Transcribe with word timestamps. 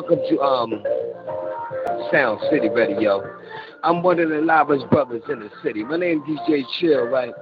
welcome 0.00 0.20
to 0.30 0.40
um, 0.40 0.82
Sound 2.10 2.40
City 2.50 2.70
Radio. 2.70 3.20
I'm 3.82 4.02
one 4.02 4.18
of 4.18 4.30
the 4.30 4.40
loudest 4.40 4.88
brothers 4.88 5.20
in 5.28 5.40
the 5.40 5.50
city. 5.62 5.84
My 5.84 5.98
name 5.98 6.22
is 6.26 6.38
DJ 6.38 6.62
Chill, 6.78 7.04
right? 7.08 7.34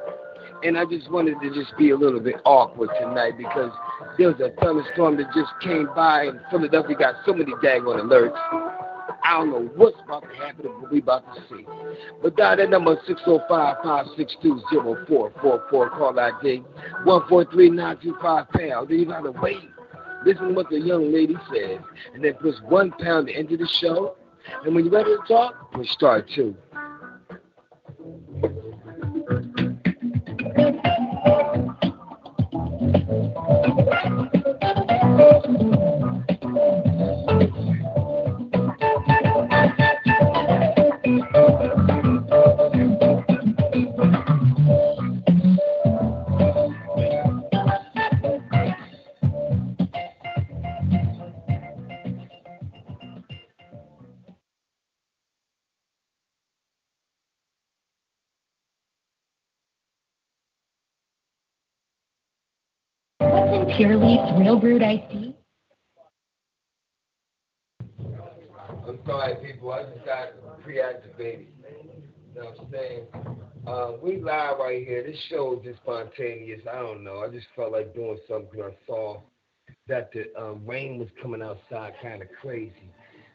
And 0.65 0.77
I 0.77 0.84
just 0.84 1.09
wanted 1.09 1.36
to 1.41 1.55
just 1.55 1.79
be 1.79 1.91
a 1.91 1.97
little 1.97 2.19
bit 2.19 2.34
awkward 2.45 2.91
tonight 3.01 3.34
because 3.39 3.70
there 4.19 4.27
was 4.27 4.41
a 4.41 4.51
thunderstorm 4.61 5.17
that 5.19 5.27
just 5.36 5.53
came 5.62 5.89
by 5.95 6.25
and 6.25 6.41
Philadelphia 6.51 6.97
got 6.98 7.14
so 7.25 7.33
many 7.33 7.53
daggone 7.62 8.03
alerts. 8.03 8.34
I 9.23 9.39
don't 9.39 9.51
know 9.51 9.70
what's 9.77 9.97
about 10.05 10.23
to 10.23 10.34
happen, 10.45 10.67
but 10.81 10.91
we 10.91 10.98
about 10.98 11.33
to 11.36 11.41
see. 11.48 11.64
But 12.20 12.34
dial 12.36 12.56
that 12.56 12.70
number 12.70 12.97
605-562-0444, 13.09 15.70
call 15.70 16.19
ID 16.19 16.64
143925 17.05 18.48
pound. 18.51 18.89
Then 18.89 18.98
you 18.98 19.06
gotta 19.06 19.31
wait. 19.31 19.59
Listen 20.24 20.55
what 20.55 20.69
the 20.70 20.80
young 20.80 21.12
lady 21.12 21.36
says, 21.52 21.80
and 22.14 22.24
then 22.24 22.34
push 22.34 22.56
one 22.62 22.91
pound 22.92 23.28
to 23.28 23.34
enter 23.34 23.56
the 23.56 23.66
show. 23.66 24.16
And 24.64 24.74
when 24.74 24.84
you're 24.84 24.94
ready 24.94 25.11
to 25.11 25.22
talk, 25.28 25.72
push 25.72 25.91
start 25.91 26.28
two. 26.34 26.56
Real 64.39 64.61
brewed 64.61 64.83
iced 64.84 65.11
tea? 65.11 65.35
I'm 68.86 69.01
sorry, 69.05 69.35
people. 69.45 69.73
I 69.73 69.83
just 69.83 70.05
got 70.05 70.63
pre-activated. 70.63 71.48
You 72.35 72.40
know 72.40 72.51
what 72.51 72.61
I'm 72.61 72.70
saying? 72.70 73.07
Uh, 73.67 73.92
we 74.01 74.23
live 74.23 74.58
right 74.61 74.86
here. 74.86 75.02
This 75.02 75.17
show 75.29 75.58
is 75.58 75.64
just 75.64 75.80
spontaneous. 75.83 76.61
I 76.70 76.77
don't 76.77 77.02
know. 77.02 77.18
I 77.18 77.29
just 77.29 77.46
felt 77.57 77.73
like 77.73 77.95
doing 77.96 78.18
something. 78.29 78.63
I 78.63 78.70
saw 78.86 79.23
that 79.89 80.11
the 80.13 80.27
um, 80.40 80.63
rain 80.64 81.01
was 81.01 81.08
coming 81.20 81.42
outside 81.42 81.95
kind 82.01 82.23
of 82.23 82.29
crazy. 82.40 82.92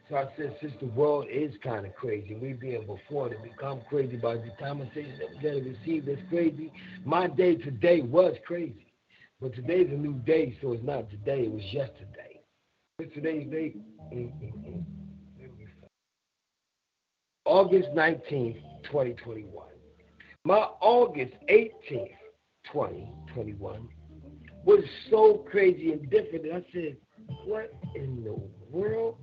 So 0.10 0.16
I 0.16 0.28
said, 0.38 0.56
since 0.62 0.74
the 0.80 0.88
world 0.88 1.26
is 1.30 1.54
kind 1.62 1.86
of 1.86 1.94
crazy, 1.96 2.36
we 2.36 2.54
being 2.54 2.86
before 2.86 3.28
to 3.28 3.36
become 3.40 3.82
crazy 3.90 4.16
by 4.16 4.36
the 4.36 4.52
say 4.94 5.06
that 5.20 5.30
we 5.32 5.36
gotta 5.36 5.62
receive 5.64 6.06
this 6.06 6.20
crazy, 6.30 6.72
my 7.04 7.28
day 7.28 7.56
today 7.56 8.02
was 8.02 8.36
crazy. 8.46 8.93
But 9.44 9.54
today's 9.56 9.90
a 9.92 9.96
new 9.98 10.14
day, 10.26 10.58
so 10.62 10.72
it's 10.72 10.86
not 10.86 11.10
today, 11.10 11.42
it 11.42 11.52
was 11.52 11.64
yesterday. 11.64 12.40
Today's 13.14 13.52
date? 13.52 13.76
August 17.44 17.90
19th, 17.90 18.62
2021. 18.84 19.66
My 20.46 20.66
August 20.80 21.34
18th, 21.50 22.16
2021 22.72 23.90
was 24.64 24.82
so 25.12 25.46
crazy 25.52 25.92
and 25.92 26.10
different 26.10 26.44
that 26.44 26.54
I 26.54 26.64
said, 26.72 26.96
what 27.44 27.74
in 27.96 28.24
the 28.24 28.40
world? 28.72 29.18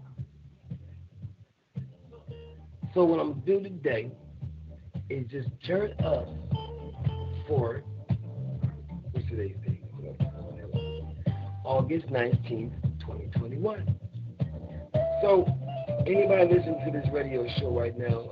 So 2.93 3.05
what 3.05 3.21
I'm 3.21 3.41
gonna 3.41 3.47
do 3.47 3.63
today 3.63 4.11
is 5.09 5.27
just 5.31 5.49
turn 5.67 5.95
up 6.05 6.29
for 7.49 7.83
what's 9.13 9.27
today's 9.31 9.57
date? 9.67 9.70
August 11.65 12.07
19th, 12.07 12.73
2021. 13.01 13.97
So 15.23 15.47
anybody 16.07 16.55
listening 16.55 16.81
to 16.87 16.91
this 16.91 17.07
radio 17.13 17.47
show 17.59 17.79
right 17.79 17.97
now, 17.99 18.31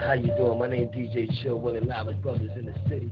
how 0.00 0.12
you 0.12 0.28
doing? 0.36 0.58
My 0.58 0.68
name 0.68 0.84
is 0.84 0.94
DJ 0.94 1.42
Chill, 1.42 1.58
one 1.58 1.76
of 1.76 1.82
the 1.82 1.88
loudest 1.88 2.20
brothers 2.20 2.50
in 2.56 2.66
the 2.66 2.74
city. 2.88 3.10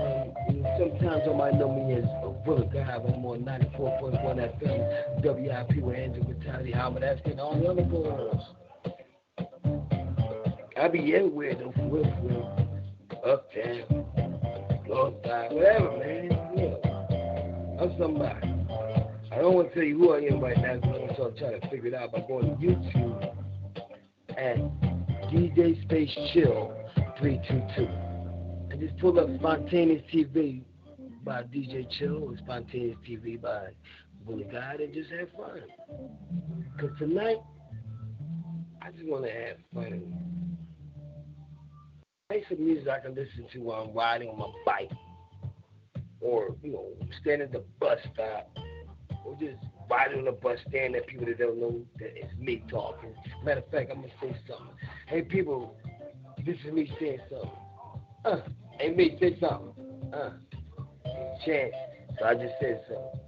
Um, 0.00 0.32
sometimes 0.78 1.22
I 1.28 1.32
might 1.34 1.54
know 1.54 1.72
me 1.72 1.94
as 1.94 2.04
of 2.22 2.44
God. 2.46 2.74
I'm 2.74 3.24
on 3.24 3.44
94.1 3.44 4.22
FM, 4.24 5.22
WIP 5.22 5.82
with 5.82 5.96
Angel 5.96 6.24
Vitality, 6.24 6.72
Howard 6.72 7.02
and 7.02 7.40
all 7.40 7.58
the 7.58 7.68
other 7.68 7.82
girls. 7.82 8.42
I 10.76 10.88
be 10.88 11.14
everywhere 11.14 11.54
though, 11.54 11.72
for 11.72 11.88
real, 11.88 12.04
for 12.04 12.22
real. 12.28 12.60
Uptown, 13.24 14.84
north 14.88 15.14
side, 15.24 15.52
whatever, 15.52 15.96
man. 15.98 16.43
I'm 17.80 17.96
somebody. 17.98 18.54
I 19.32 19.38
don't 19.38 19.54
want 19.54 19.68
to 19.70 19.74
tell 19.74 19.82
you 19.82 19.98
who 19.98 20.12
I 20.12 20.18
am 20.20 20.40
right 20.40 20.56
now 20.56 20.76
because 20.76 21.18
I'm 21.18 21.40
going 21.40 21.60
to 21.60 21.68
figure 21.68 21.88
it 21.88 21.94
out 21.94 22.12
by 22.12 22.20
going 22.20 22.46
to 22.46 22.66
YouTube 22.66 23.34
at 24.30 24.56
DJ 25.30 25.82
Space 25.82 26.10
Chill 26.32 26.72
322. 27.18 27.82
And 28.70 28.80
just 28.80 28.96
pull 28.98 29.18
up 29.18 29.28
Spontaneous 29.38 30.02
TV 30.12 30.62
by 31.24 31.42
DJ 31.42 31.86
Chill 31.98 32.22
or 32.22 32.36
Spontaneous 32.38 32.96
TV 33.08 33.40
by 33.40 33.68
Willie 34.24 34.44
God 34.44 34.80
and 34.80 34.94
just 34.94 35.10
have 35.10 35.32
fun. 35.32 35.62
Because 36.76 36.96
tonight, 36.98 37.38
I 38.82 38.90
just 38.92 39.06
want 39.06 39.24
to 39.24 39.32
have 39.32 39.56
fun. 39.74 40.02
Play 42.28 42.44
some 42.48 42.64
music 42.64 42.88
I 42.88 43.00
can 43.00 43.16
listen 43.16 43.46
to 43.52 43.58
while 43.58 43.82
I'm 43.82 43.96
riding 43.96 44.28
on 44.28 44.38
my 44.38 44.52
bike. 44.64 44.90
Or, 46.24 46.56
you 46.62 46.72
know, 46.72 46.86
standing 47.20 47.48
at 47.48 47.52
the 47.52 47.62
bus 47.78 47.98
stop. 48.12 48.50
Or 49.26 49.36
just 49.38 49.58
riding 49.90 50.18
on 50.18 50.24
the 50.24 50.32
bus 50.32 50.58
stand 50.68 50.96
at 50.96 51.06
people 51.06 51.26
that 51.26 51.38
don't 51.38 51.60
know 51.60 51.82
that 51.98 52.12
it's 52.16 52.34
me 52.38 52.62
talking. 52.70 53.14
Matter 53.44 53.60
of 53.60 53.70
fact, 53.70 53.90
I'm 53.94 54.02
to 54.02 54.08
say 54.20 54.36
something. 54.48 54.74
Hey, 55.06 55.22
people, 55.22 55.76
this 56.44 56.56
is 56.66 56.72
me 56.72 56.90
saying 56.98 57.20
something. 57.30 57.50
Uh, 58.24 58.40
hey, 58.78 58.94
me, 58.94 59.16
say 59.20 59.36
something. 59.38 59.72
Uh, 60.14 60.30
chance. 61.44 61.74
So 62.18 62.24
I 62.26 62.34
just 62.34 62.54
said 62.60 62.82
something. 62.88 63.20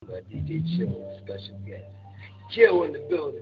My 0.08 0.20
DJ 0.31 0.50
Chill, 0.76 0.94
special 1.25 1.58
guest. 1.64 1.85
Chill 2.55 2.85
in 2.85 2.93
the 2.93 3.01
building. 3.11 3.41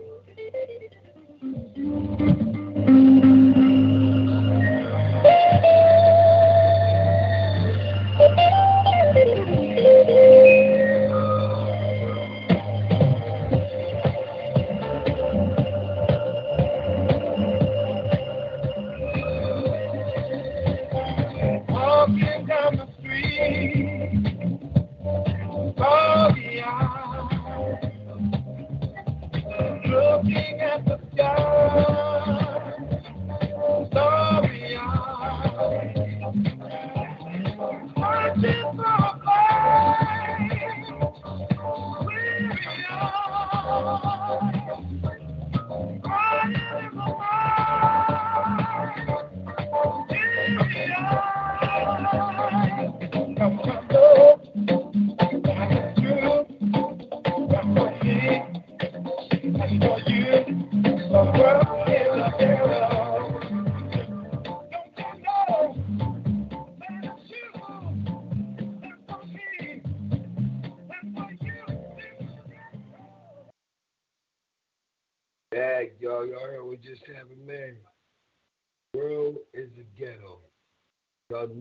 Looking 30.25 30.61
at 30.61 30.62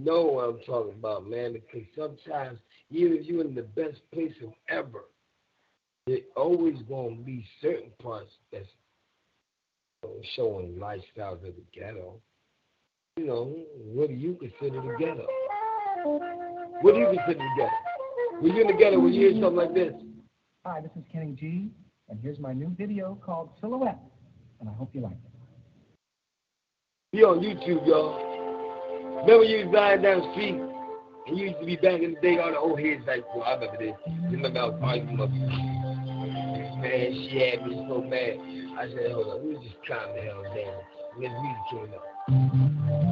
know 0.03 0.23
what 0.23 0.49
I'm 0.49 0.59
talking 0.65 0.93
about, 0.93 1.29
man, 1.29 1.53
because 1.53 1.87
sometimes, 1.95 2.59
even 2.89 3.13
if 3.13 3.25
you're 3.25 3.45
in 3.45 3.55
the 3.55 3.63
best 3.63 3.99
place 4.13 4.33
of 4.43 4.51
ever, 4.69 5.05
there 6.07 6.17
always 6.35 6.75
going 6.89 7.17
to 7.17 7.23
be 7.23 7.45
certain 7.61 7.91
parts 8.01 8.31
that's 8.51 8.67
showing 10.35 10.75
lifestyles 10.79 11.47
of 11.47 11.53
the 11.55 11.63
ghetto. 11.73 12.15
You 13.17 13.27
know, 13.27 13.55
what 13.93 14.07
do 14.09 14.15
you 14.15 14.35
consider 14.39 14.81
the 14.81 14.95
ghetto? 14.97 15.27
What 16.81 16.93
do 16.93 16.99
you 16.99 17.07
consider 17.07 17.39
the 17.39 17.49
ghetto? 17.57 17.71
When 18.41 18.55
you're 18.55 18.61
in 18.61 18.67
the 18.75 18.81
ghetto, 18.81 18.99
when 18.99 19.13
you 19.13 19.29
hear 19.29 19.41
something 19.41 19.55
like 19.55 19.73
this, 19.73 19.93
Hi, 20.65 20.79
this 20.79 20.91
is 20.95 21.03
Kenny 21.11 21.35
G, 21.39 21.71
and 22.09 22.19
here's 22.21 22.37
my 22.37 22.53
new 22.53 22.71
video 22.77 23.17
called 23.25 23.49
Silhouette, 23.59 23.97
and 24.59 24.69
I 24.69 24.73
hope 24.73 24.91
you 24.93 25.01
like 25.01 25.13
it. 25.13 27.17
be 27.17 27.23
on 27.23 27.39
YouTube, 27.39 27.87
y'all. 27.87 28.30
Remember 29.21 29.43
you 29.43 29.65
was 29.65 29.73
riding 29.73 30.03
down 30.03 30.21
the 30.21 30.31
street 30.33 30.55
and 31.27 31.37
you 31.37 31.45
used 31.49 31.59
to 31.59 31.65
be 31.65 31.75
back 31.75 32.01
in 32.01 32.15
the 32.15 32.21
day, 32.21 32.39
all 32.39 32.51
the 32.51 32.57
old 32.57 32.79
heads 32.79 33.01
like, 33.05 33.23
well, 33.35 33.43
I 33.45 33.53
remember 33.53 33.77
this. 33.77 33.95
You 34.07 34.37
remember 34.37 34.59
I 34.59 34.65
was 34.65 34.79
arguing 34.81 35.17
with 35.17 35.29
my 35.29 36.81
man, 36.81 37.13
she 37.29 37.37
had 37.37 37.67
me 37.67 37.85
so 37.87 38.01
mad. 38.01 38.37
I 38.79 38.87
said, 38.89 39.11
hold 39.11 39.27
on, 39.27 39.47
we 39.47 39.53
just 39.55 39.77
calm 39.87 40.15
the 40.15 40.21
hell 40.21 40.43
down. 40.43 40.81
Then 41.19 41.31
music 41.41 41.63
came 41.69 41.93
up. 41.93 43.10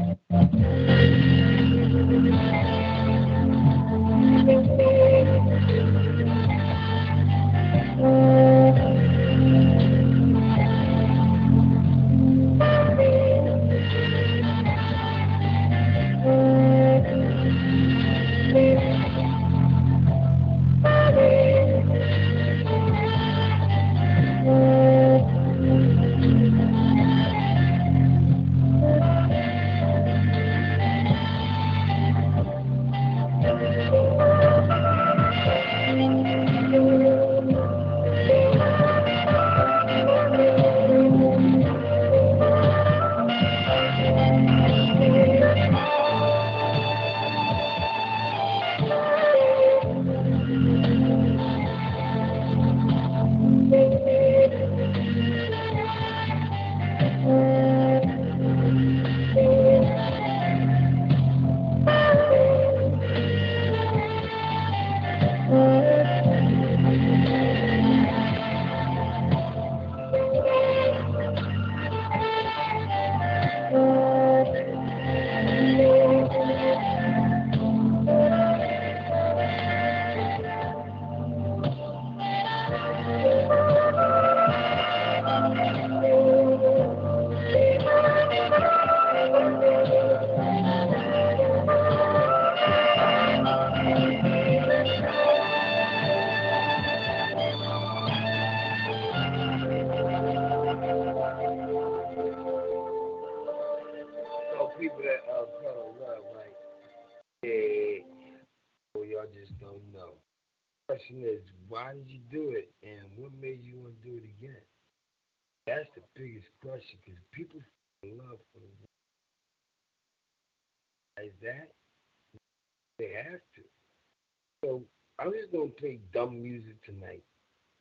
dumb 126.20 126.42
music 126.42 126.76
tonight. 126.86 127.24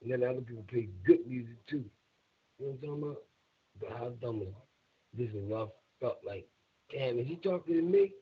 And 0.02 0.12
then 0.12 0.22
other 0.28 0.40
people 0.40 0.64
play 0.68 0.88
good 1.04 1.26
music 1.26 1.56
too. 1.68 1.84
You 2.58 2.66
know 2.66 2.72
what 2.72 2.72
I'm 2.72 2.80
talking 2.80 3.02
about? 3.02 3.22
But 3.80 3.90
how 3.90 4.08
dumb 4.20 4.42
is 4.42 4.48
this? 5.16 5.28
Love 5.34 5.70
felt 6.00 6.18
like, 6.26 6.46
damn, 6.92 7.18
is 7.18 7.26
he 7.26 7.36
talking 7.36 7.74
to 7.74 7.82
me? 7.82 8.12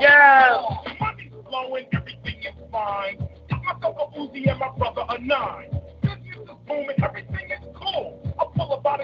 Yeah. 0.00 0.62
Money's 1.00 1.32
flowing, 1.48 1.86
everything 1.92 2.42
is 2.42 2.54
fine. 2.72 3.18
A 3.50 4.18
Uzi 4.18 4.50
and 4.50 4.58
my 4.58 4.70
brother 4.78 5.02
a 5.08 5.20
nine. 5.20 5.70
Business 6.02 6.36
is 6.42 6.48
booming, 6.66 6.96
everything 7.02 7.50
is 7.50 7.64
cool. 7.74 8.34
I 8.38 8.44
pull 8.56 8.72
about. 8.74 9.00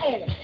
Boom. 0.00 0.39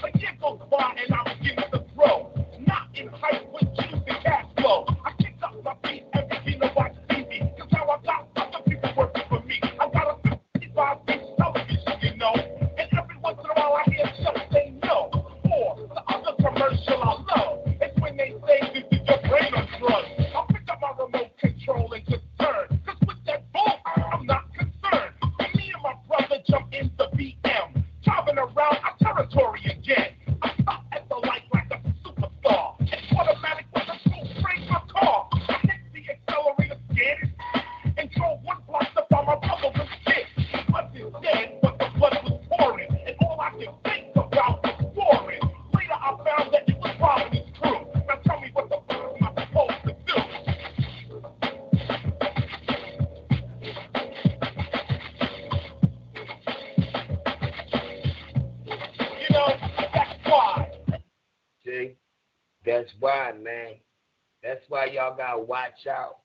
gotta 65.36 65.46
watch 65.46 65.86
out 65.88 66.18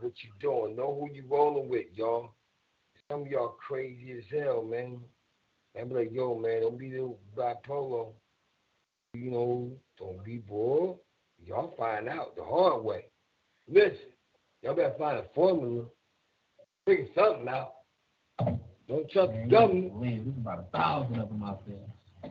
what 0.00 0.12
you 0.22 0.30
doing. 0.40 0.76
Know 0.76 0.98
who 0.98 1.14
you 1.14 1.24
rolling 1.28 1.68
with, 1.68 1.86
y'all. 1.94 2.30
Some 3.10 3.22
of 3.22 3.28
y'all 3.28 3.56
crazy 3.66 4.12
as 4.18 4.24
hell, 4.30 4.62
man. 4.62 5.00
I'm 5.80 5.90
like, 5.90 6.10
yo, 6.12 6.38
man, 6.38 6.62
don't 6.62 6.78
be 6.78 6.90
the 6.90 7.14
bipolar. 7.36 8.08
You 9.14 9.30
know, 9.30 9.72
don't 9.98 10.24
be 10.24 10.38
bored. 10.38 10.96
Y'all 11.44 11.74
find 11.78 12.08
out 12.08 12.36
the 12.36 12.44
hard 12.44 12.82
way. 12.82 13.06
Listen, 13.68 13.96
y'all 14.62 14.74
better 14.74 14.94
find 14.98 15.18
a 15.18 15.24
formula. 15.34 15.84
Figure 16.86 17.06
something 17.14 17.48
out. 17.48 17.74
Don't 18.88 19.10
trust 19.10 19.32
man, 19.32 19.48
the 19.48 19.54
government. 19.54 20.00
Man, 20.00 20.24
there's 20.24 20.36
about 20.36 20.60
a 20.60 20.76
thousand 20.76 21.20
of 21.20 21.28
them 21.28 21.42
out 21.42 21.62
there. 21.66 21.76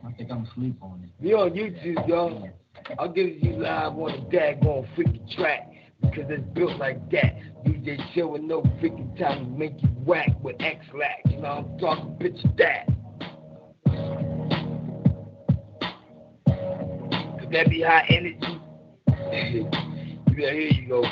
I 0.04 0.12
think 0.12 0.30
I'm 0.30 0.46
asleep 0.46 0.76
on 0.82 1.02
it. 1.04 1.22
Be 1.22 1.32
on 1.32 1.50
YouTube, 1.50 2.08
y'all. 2.08 2.48
I'll 2.98 3.12
give 3.12 3.42
you 3.42 3.52
live 3.56 3.92
on 3.92 4.28
the 4.30 4.36
daggone 4.36 4.86
freaking 4.96 5.34
track 5.36 5.73
cause 6.14 6.24
it's 6.28 6.42
built 6.54 6.78
like 6.78 7.10
that. 7.10 7.34
DJ 7.64 7.98
chill 8.14 8.28
with 8.28 8.42
no 8.42 8.62
freaking 8.80 9.18
time 9.18 9.44
to 9.44 9.50
make 9.50 9.72
you 9.82 9.88
whack 10.04 10.30
with 10.42 10.56
Ex-Lax. 10.60 11.22
You 11.26 11.38
know 11.38 11.48
I'm 11.48 11.78
talking, 11.78 12.16
bitch, 12.20 12.40
that. 12.58 12.86
Could 17.40 17.50
that 17.50 17.68
be 17.68 17.82
high 17.82 18.06
energy? 18.08 18.60
yeah, 20.36 20.52
here 20.52 20.70
you 20.70 20.88
go. 20.88 21.04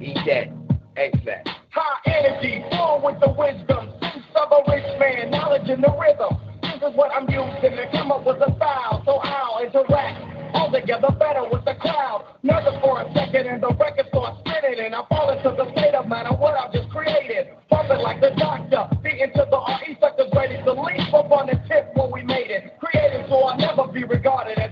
Eat 0.00 0.18
that. 0.26 0.48
Ex-Lax. 0.96 1.50
High 1.70 2.00
energy, 2.06 2.64
born 2.70 3.02
with 3.02 3.20
the 3.20 3.30
wisdom. 3.30 3.92
Sense 4.00 4.24
of 4.34 4.52
a 4.52 4.70
rich 4.70 4.98
man, 5.00 5.30
knowledge 5.30 5.68
in 5.70 5.80
the 5.80 5.94
rhythm. 5.98 6.36
This 6.62 6.90
is 6.90 6.96
what 6.96 7.10
I'm 7.12 7.28
using 7.30 7.76
to 7.76 7.88
come 7.92 8.12
up 8.12 8.26
with 8.26 8.36
a 8.36 8.54
style. 8.56 9.02
So 9.06 9.12
I'll 9.22 9.64
interact 9.64 10.54
altogether 10.54 11.08
better 11.18 11.48
with 11.50 11.64
the 11.64 11.74
crowd. 11.74 12.25
Nervous 12.46 12.78
for 12.80 13.02
a 13.02 13.12
second 13.12 13.48
and 13.48 13.60
the 13.60 13.74
record 13.74 14.06
starts 14.06 14.38
spinning 14.46 14.78
and 14.78 14.94
I 14.94 15.02
fall 15.10 15.34
into 15.34 15.50
the 15.50 15.66
state 15.72 15.96
of 15.98 16.06
mind 16.06 16.28
of 16.28 16.38
what 16.38 16.54
I've 16.54 16.72
just 16.72 16.88
created. 16.90 17.48
Bumping 17.68 17.98
like 17.98 18.20
the 18.20 18.30
doctor, 18.38 18.86
beating 19.02 19.32
to 19.34 19.50
the 19.50 19.58
RE 19.58 19.98
suckers 19.98 20.30
ready 20.32 20.62
to 20.62 20.70
leap 20.70 21.12
up 21.12 21.32
on 21.32 21.50
the 21.50 21.58
tip 21.66 21.90
when 21.98 22.12
we 22.12 22.22
made 22.22 22.54
it. 22.54 22.78
Created 22.78 23.26
so 23.28 23.42
I'll 23.50 23.58
never 23.58 23.90
be 23.90 24.04
regarded 24.04 24.58
as 24.58 24.65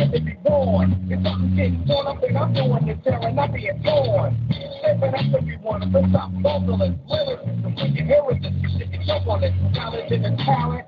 kid 0.00 0.12
to 0.12 0.20
be 0.20 0.32
born. 0.44 0.96
If 1.10 1.20
something 1.22 1.56
getting 1.56 1.84
torn 1.86 2.06
up, 2.06 2.20
then 2.20 2.36
I'm 2.36 2.52
doing 2.52 2.86
the 2.88 2.96
tearing, 3.04 3.34
not 3.36 3.52
being 3.52 3.82
torn. 3.84 4.32
Stepping 4.80 5.14
up 5.14 5.28
everyone, 5.36 5.92
the 5.92 6.00
top 6.12 6.32
vocalist, 6.40 6.96
lyricist, 7.04 7.64
and 7.64 7.76
when 7.76 7.92
you 7.92 8.04
hear 8.04 8.24
it, 8.32 8.40
just 8.40 8.56
you 8.56 8.68
should 8.78 9.06
jump 9.06 9.28
on 9.28 9.44
it. 9.44 9.52
Knowledge 9.72 10.10
and 10.10 10.24
the 10.24 10.32
talent, 10.44 10.86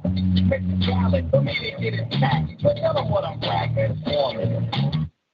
makes 0.49 0.65
it 0.65 0.81
valid 0.89 1.29
for 1.31 1.43
me 1.43 1.53
to 1.53 1.71
get 1.81 1.95
it 1.95 2.09
back. 2.21 2.49
So 2.61 2.73
tell 2.73 2.95
them 2.95 3.11
what 3.11 3.25
I'm 3.25 3.41
rapping 3.41 4.01
for. 4.05 4.33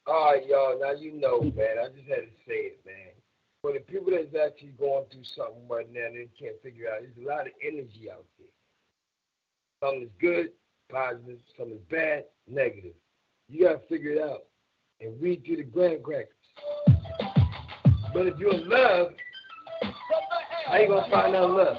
All 0.06 0.32
right, 0.32 0.46
y'all. 0.46 0.78
Now 0.80 0.92
you 0.92 1.20
know, 1.20 1.40
man. 1.40 1.78
I 1.78 1.88
just 1.94 2.08
had 2.08 2.26
to 2.26 2.34
say 2.46 2.74
it, 2.74 2.80
man. 2.84 3.14
For 3.62 3.72
the 3.72 3.80
people 3.80 4.10
that's 4.10 4.34
actually 4.34 4.74
going 4.78 5.04
through 5.10 5.26
something 5.36 5.66
right 5.68 5.86
now, 5.92 6.06
they 6.10 6.28
can't 6.38 6.58
figure 6.62 6.86
out. 6.90 7.02
There's 7.02 7.18
a 7.18 7.28
lot 7.28 7.46
of 7.46 7.52
energy 7.62 8.10
out 8.10 8.24
there. 8.38 8.50
Some 9.82 10.02
is 10.02 10.10
good, 10.20 10.50
positive. 10.90 11.38
Some 11.58 11.70
is 11.72 11.82
bad, 11.90 12.24
negative. 12.50 12.94
You 13.50 13.64
gotta 13.64 13.80
figure 13.88 14.10
it 14.10 14.22
out 14.22 14.44
and 15.00 15.18
read 15.22 15.42
through 15.46 15.56
the 15.56 15.62
graham 15.62 16.02
crackers. 16.02 16.34
But 18.12 18.26
if 18.26 18.38
you're 18.38 18.52
in 18.52 18.68
love, 18.68 19.12
how 20.66 20.76
you 20.76 20.88
gonna 20.88 21.10
find 21.10 21.34
out 21.34 21.50
love? 21.50 21.76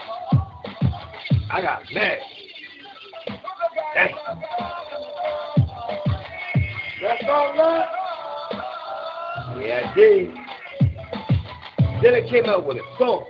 I 1.51 1.61
got 1.61 1.83
mad. 1.93 2.17
Dang. 3.93 4.15
That's 7.03 7.23
all 7.29 7.55
love. 7.55 7.85
Yeah, 9.61 9.81
I 9.85 9.93
did. 9.95 10.33
Then 12.01 12.15
I 12.15 12.29
came 12.29 12.45
out 12.45 12.65
with 12.65 12.77
a 12.77 12.97
song. 12.97 13.25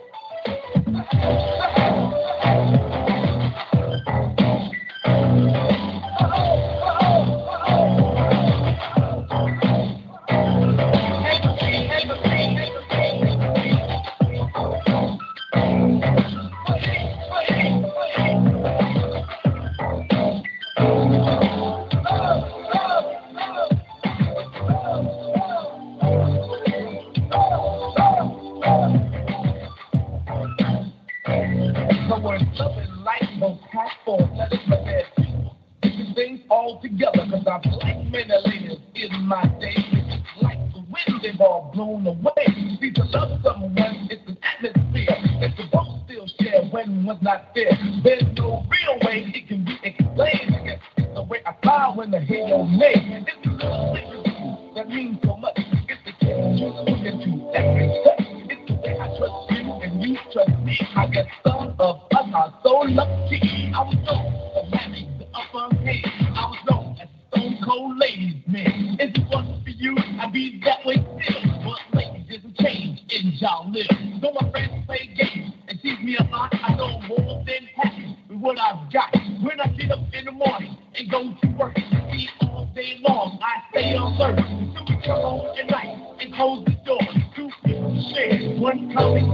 And 80.99 81.09
go 81.09 81.33
to 81.41 81.47
work, 81.57 81.77
and 81.77 82.11
see 82.11 82.27
all 82.41 82.69
day 82.75 82.97
long, 83.07 83.39
I 83.41 83.69
stay 83.71 83.95
on 83.95 84.13
alert. 84.19 84.35
Till 84.35 84.95
we 84.95 85.01
come 85.05 85.21
home 85.21 85.47
at 85.57 85.71
night 85.71 85.95
and 86.19 86.33
close 86.35 86.65
the 86.65 86.75
door. 86.85 86.99
Two 87.35 87.49
people 87.63 88.11
share 88.13 88.59
one 88.59 88.93
common 88.93 89.31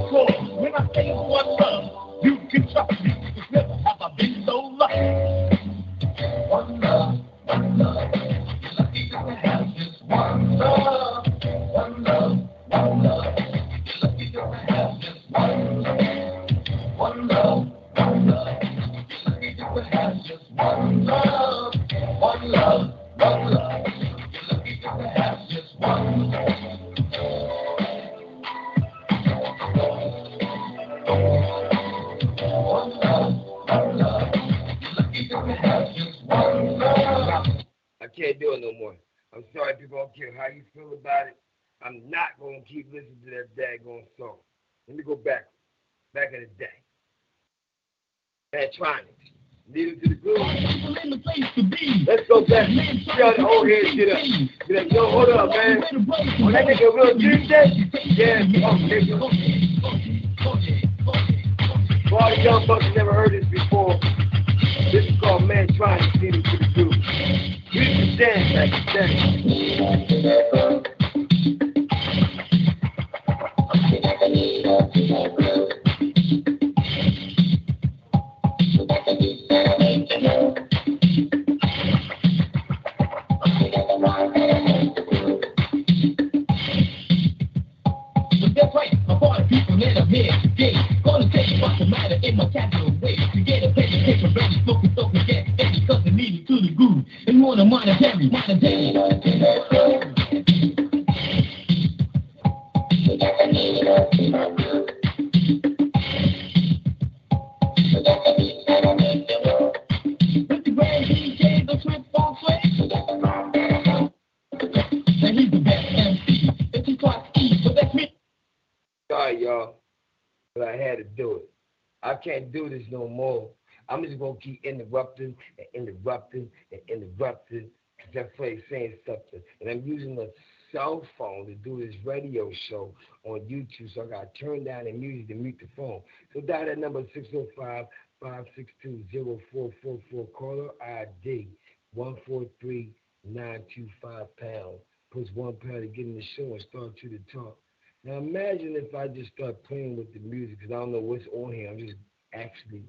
gonna 124.35 124.41
keep 124.41 124.63
interrupting 124.63 125.35
and 125.57 125.67
interrupting 125.73 126.49
and 126.71 126.81
interrupting 126.89 127.69
because 127.97 128.13
that's 128.13 128.29
he's 128.37 128.61
saying 128.69 128.93
something. 129.05 129.41
And 129.61 129.69
I'm 129.69 129.83
using 129.85 130.15
the 130.15 130.31
cell 130.71 131.05
phone 131.17 131.47
to 131.47 131.55
do 131.55 131.85
this 131.85 131.95
radio 132.03 132.49
show 132.69 132.93
on 133.23 133.39
YouTube, 133.41 133.93
so 133.93 134.03
I 134.03 134.05
gotta 134.05 134.29
turn 134.39 134.63
down 134.65 134.85
the 134.85 134.91
music 134.91 135.27
to 135.29 135.35
mute 135.35 135.57
the 135.59 135.67
phone. 135.75 136.01
So 136.33 136.41
dial 136.41 136.65
that 136.65 136.77
number 136.77 137.03
605 137.13 137.85
562 138.21 139.05
0444 139.09 140.27
caller 140.27 140.69
ID 140.81 141.49
143925 141.93 144.37
pound. 144.37 144.79
Push 145.11 145.27
one 145.33 145.55
pound 145.55 145.81
to 145.81 145.87
get 145.87 146.05
in 146.05 146.15
the 146.15 146.23
show 146.35 146.53
and 146.53 146.61
start 146.69 146.95
to 146.97 147.09
the 147.09 147.19
talk. 147.31 147.57
Now 148.03 148.17
imagine 148.17 148.75
if 148.75 148.93
I 148.93 149.07
just 149.07 149.31
start 149.31 149.63
playing 149.63 149.95
with 149.97 150.13
the 150.13 150.19
music 150.19 150.59
because 150.59 150.73
I 150.73 150.79
don't 150.79 150.91
know 150.91 150.99
what's 150.99 151.25
on 151.33 151.53
here. 151.53 151.71
I'm 151.71 151.79
just 151.79 151.95
actually 152.33 152.83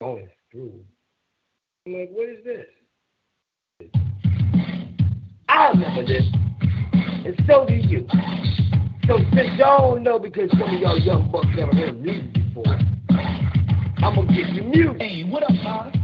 going 0.00 0.30
through. 0.52 0.84
I'm 1.86 1.94
like, 1.94 2.10
what 2.12 2.28
is 2.28 2.44
this? 2.44 2.66
I 5.48 5.70
remember 5.70 6.06
this, 6.06 6.24
and 6.92 7.42
so 7.46 7.66
do 7.66 7.74
you. 7.74 8.06
So 9.06 9.18
since 9.34 9.58
y'all 9.58 9.94
don't 9.94 10.04
know 10.04 10.18
because 10.18 10.50
some 10.52 10.62
of 10.62 10.80
y'all 10.80 10.98
young 10.98 11.30
bucks 11.30 11.48
never 11.56 11.74
heard 11.74 12.00
music 12.00 12.32
before, 12.32 12.66
I'm 12.68 14.14
gonna 14.14 14.32
give 14.32 14.48
you 14.54 14.62
music. 14.62 15.00
Hey, 15.00 15.24
what 15.24 15.42
up, 15.42 15.50
Bob? 15.64 15.94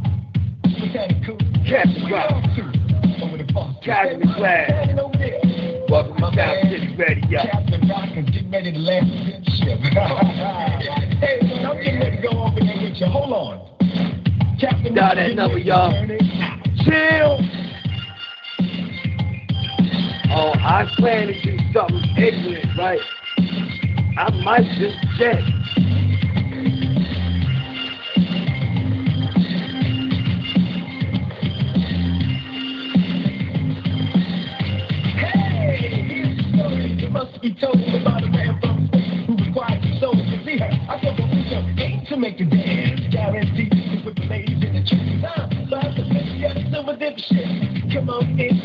What's 0.62 0.92
that, 0.94 1.10
cool? 1.24 1.38
Captain 1.68 2.10
Rock. 2.10 2.32
Captain 3.84 4.22
Flash. 4.34 4.88
Welcome 5.88 6.16
to 6.16 6.30
Captain 6.34 6.70
City 6.70 6.96
Radio. 6.96 7.40
Captain 7.42 7.88
Rock 7.88 8.08
and 8.16 8.32
get 8.32 8.50
ready 8.50 8.72
to 8.72 8.78
land 8.78 9.08
the 9.08 9.50
ship. 9.52 9.78
hey, 11.20 11.38
man, 11.42 11.66
I'm 11.66 11.76
getting 11.76 12.00
ready 12.00 12.16
to 12.16 12.22
go 12.22 12.44
over 12.44 12.60
there 12.60 12.76
with 12.82 12.96
you. 12.96 13.06
Hold 13.06 13.32
on. 13.32 13.77
Dial 14.58 15.14
that 15.14 15.34
number, 15.36 15.58
y'all. 15.58 15.92
Chill. 16.84 17.38
Oh, 20.30 20.52
I 20.54 20.84
plan 20.96 21.28
to 21.28 21.42
do 21.42 21.56
something 21.72 22.02
ignorant, 22.16 22.76
right? 22.76 23.00
I 24.16 24.30
might 24.42 24.64
just 24.78 24.96
check. 25.16 25.38
come 47.92 48.10
on 48.10 48.38
in. 48.38 48.57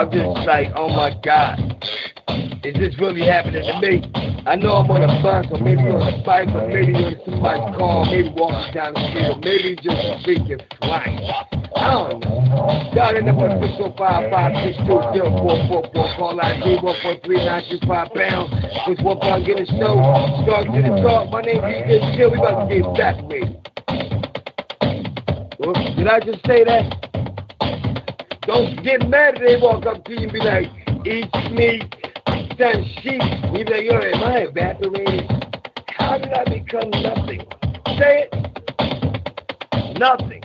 I'm 0.00 0.08
just 0.10 0.48
like, 0.48 0.72
oh 0.76 0.88
my 0.88 1.12
God. 1.22 1.60
Is 2.64 2.72
this 2.72 2.98
really 2.98 3.20
happening 3.20 3.60
to 3.60 3.78
me? 3.84 4.00
I 4.46 4.56
know 4.56 4.76
I'm 4.80 4.90
on 4.90 5.02
a 5.04 5.08
bus, 5.20 5.44
or 5.52 5.60
maybe 5.60 5.82
on 5.92 6.00
a 6.00 6.24
bike, 6.24 6.48
or 6.56 6.72
maybe 6.72 6.96
on 6.96 7.20
somebody's 7.28 7.76
car, 7.76 8.08
maybe 8.08 8.32
walking 8.32 8.72
down 8.72 8.96
the 8.96 9.04
street, 9.12 9.28
or 9.28 9.36
maybe 9.44 9.76
just 9.76 10.00
freaking 10.24 10.64
flying. 10.80 11.20
I 11.76 11.92
don't 11.92 12.16
know. 12.16 12.32
Y'all 12.96 13.12
in 13.12 13.28
number 13.28 13.52
605-562-0444. 13.76 16.16
Call 16.16 16.40
out 16.40 16.56
G143-925 16.64 17.84
pounds. 18.16 18.48
With 18.88 19.04
one 19.04 19.20
pound 19.20 19.44
getting 19.44 19.68
show. 19.68 20.00
Start 20.48 20.64
to 20.64 20.80
the 20.80 20.96
talk. 21.04 21.28
My 21.28 21.44
name 21.44 21.60
is 21.60 21.76
DJ 21.76 22.16
Chill. 22.16 22.32
We 22.32 22.40
about 22.40 22.64
to 22.64 22.72
get 22.72 22.88
evaporated. 22.88 23.52
Well, 25.60 25.76
did 25.76 26.08
I 26.08 26.24
just 26.24 26.40
say 26.48 26.64
that? 26.64 26.99
Get 28.60 29.08
mad 29.08 29.36
if 29.36 29.40
they 29.40 29.56
walk 29.56 29.86
up 29.86 30.04
to 30.04 30.12
you 30.12 30.24
and 30.24 30.32
be 30.32 30.38
like, 30.40 30.66
eat 31.06 31.32
me, 31.50 31.80
son, 32.58 32.84
sheep. 33.00 33.22
You 33.56 33.64
be 33.64 33.72
like, 33.72 33.84
yo, 33.84 33.96
am 34.00 34.22
I 34.22 34.38
evaporated? 34.48 35.30
How 35.88 36.18
did 36.18 36.32
I 36.32 36.44
become 36.44 36.90
nothing? 36.90 37.40
Say 37.98 38.28
it. 38.28 39.98
Nothing. 39.98 40.42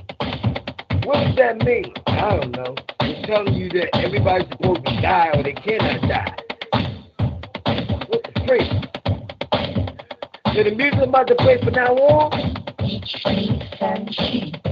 What 1.03 1.25
does 1.25 1.35
that 1.35 1.57
mean? 1.65 1.93
I 2.07 2.37
don't 2.37 2.51
know. 2.51 2.75
It's 3.01 3.27
telling 3.27 3.53
you 3.53 3.67
that 3.69 3.89
everybody's 3.95 4.47
supposed 4.49 4.85
to 4.85 5.01
die 5.01 5.31
or 5.33 5.43
they 5.43 5.53
cannot 5.53 6.01
die. 6.07 6.37
What 8.07 8.23
the 8.23 8.43
freak? 8.47 8.71
So 10.55 10.63
the 10.63 10.73
music 10.73 10.99
I'm 11.01 11.09
about 11.09 11.27
to 11.27 11.35
play 11.35 11.61
from 11.61 11.73
now 11.73 11.93
on, 11.95 12.63
Each 12.85 13.21
week 13.25 13.61
and 13.81 14.13
sheep. 14.15 14.64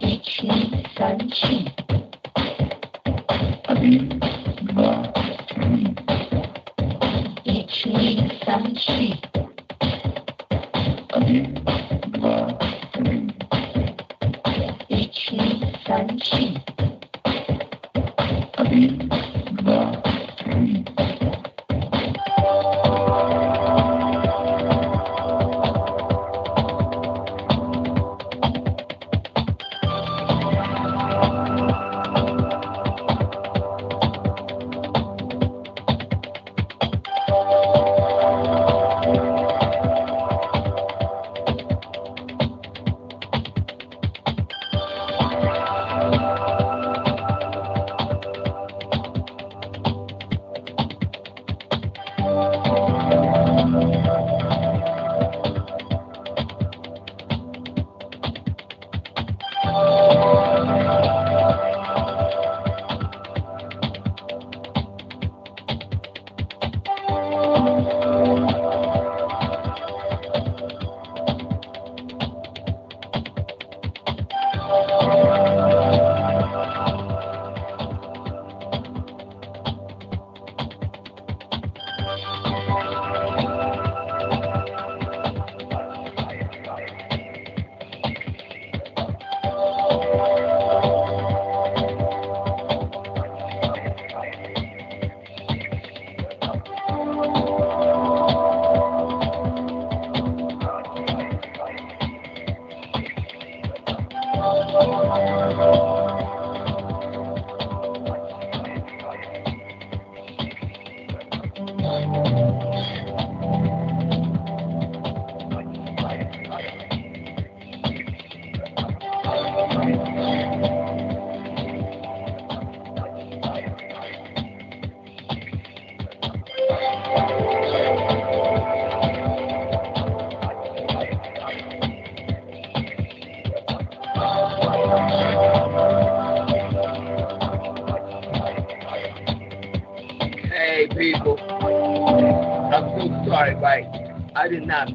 Each 0.00 0.42
week 0.42 1.83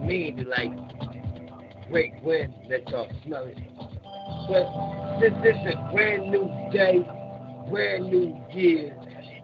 mean 0.10 0.38
to 0.38 0.44
like 0.50 0.72
break 1.92 2.14
wind, 2.24 2.54
let 2.68 2.90
y'all 2.90 3.08
smell 3.26 3.46
it. 3.46 3.58
But 4.50 5.20
this 5.20 5.34
is 5.34 5.76
a 5.76 5.92
brand 5.94 6.32
new 6.32 6.50
day, 6.74 7.08
brand 7.70 8.10
new 8.10 8.36
year, 8.52 8.98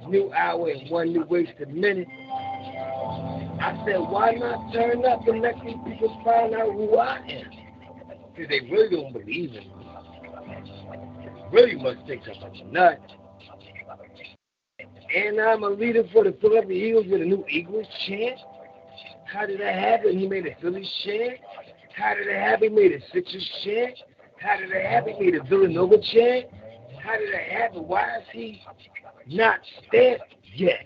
new 0.08 0.34
hour, 0.34 0.69
and 0.69 0.89
one 0.89 1.13
new 1.13 1.23
wasted 1.30 1.73
minute, 1.73 2.08
I 3.62 3.84
said, 3.86 3.97
why 3.99 4.32
not 4.32 4.73
turn 4.73 5.06
up 5.06 5.28
and 5.28 5.41
let 5.41 5.56
these 5.63 5.75
people 5.88 6.21
find 6.25 6.54
out 6.56 6.73
who 6.73 6.97
I 6.97 7.17
am? 7.17 7.49
Because 8.36 8.49
they 8.49 8.67
really 8.69 8.95
don't 8.95 9.13
believe 9.13 9.51
in 9.51 9.67
me. 9.67 9.88
Really 11.51 11.75
must 11.75 12.06
think 12.08 12.23
I'm 12.28 12.43
a 12.43 12.71
nut. 12.71 12.99
And 15.15 15.39
I'm 15.39 15.63
a 15.63 15.70
leader 15.70 16.03
for 16.11 16.24
the 16.24 16.36
Philadelphia 16.41 16.88
Eagles 16.88 17.05
with 17.09 17.22
a 17.22 17.26
new 17.26 17.45
Eagles 17.49 17.86
chant. 18.07 18.39
How 19.36 19.45
did 19.45 19.59
that 19.59 19.75
happen? 19.75 20.17
He 20.17 20.27
made 20.27 20.47
a 20.47 20.55
Phillies 20.61 20.89
chant. 21.03 21.39
How 21.93 22.13
did 22.13 22.27
that 22.27 22.39
happen? 22.39 22.69
He 22.69 22.75
made 22.75 22.93
a 22.93 22.99
Sixers 23.13 23.51
chant. 23.65 23.97
How 24.38 24.57
did 24.57 24.71
that 24.71 24.86
happen? 24.86 25.15
He 25.15 25.25
made 25.25 25.36
a 25.36 25.43
Villanova 25.43 25.97
chant. 25.97 26.45
How 27.03 27.17
did 27.17 27.33
that 27.33 27.49
happen? 27.51 27.86
Why 27.86 28.19
is 28.19 28.23
he 28.31 28.61
not 29.27 29.59
stamped 29.88 30.23
yet? 30.55 30.86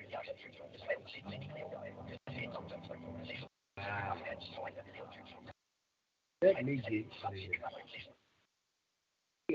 Let 6.42 6.66
me 6.66 6.82
get 6.90 7.06
clear. 7.22 7.52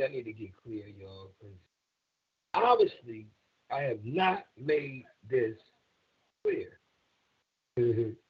I 0.04 0.08
need 0.08 0.24
to 0.24 0.32
get 0.32 0.50
clear, 0.62 0.84
y'all, 1.00 1.32
because 1.40 1.56
obviously 2.54 3.26
I 3.72 3.80
have 3.82 4.04
not 4.04 4.44
made 4.56 5.04
this 5.28 5.56
clear. 6.44 6.78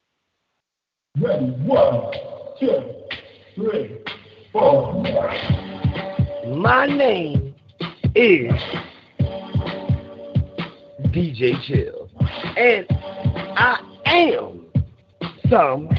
Ready, 1.21 1.45
one, 1.45 2.13
two, 2.59 2.93
three, 3.55 3.99
four. 4.51 5.01
My 6.57 6.87
name 6.87 7.55
is 8.17 8.53
DJ 11.13 11.55
Chill, 11.69 12.11
and 12.57 12.85
I 12.91 13.79
am 14.07 14.67
somebody. 15.49 15.95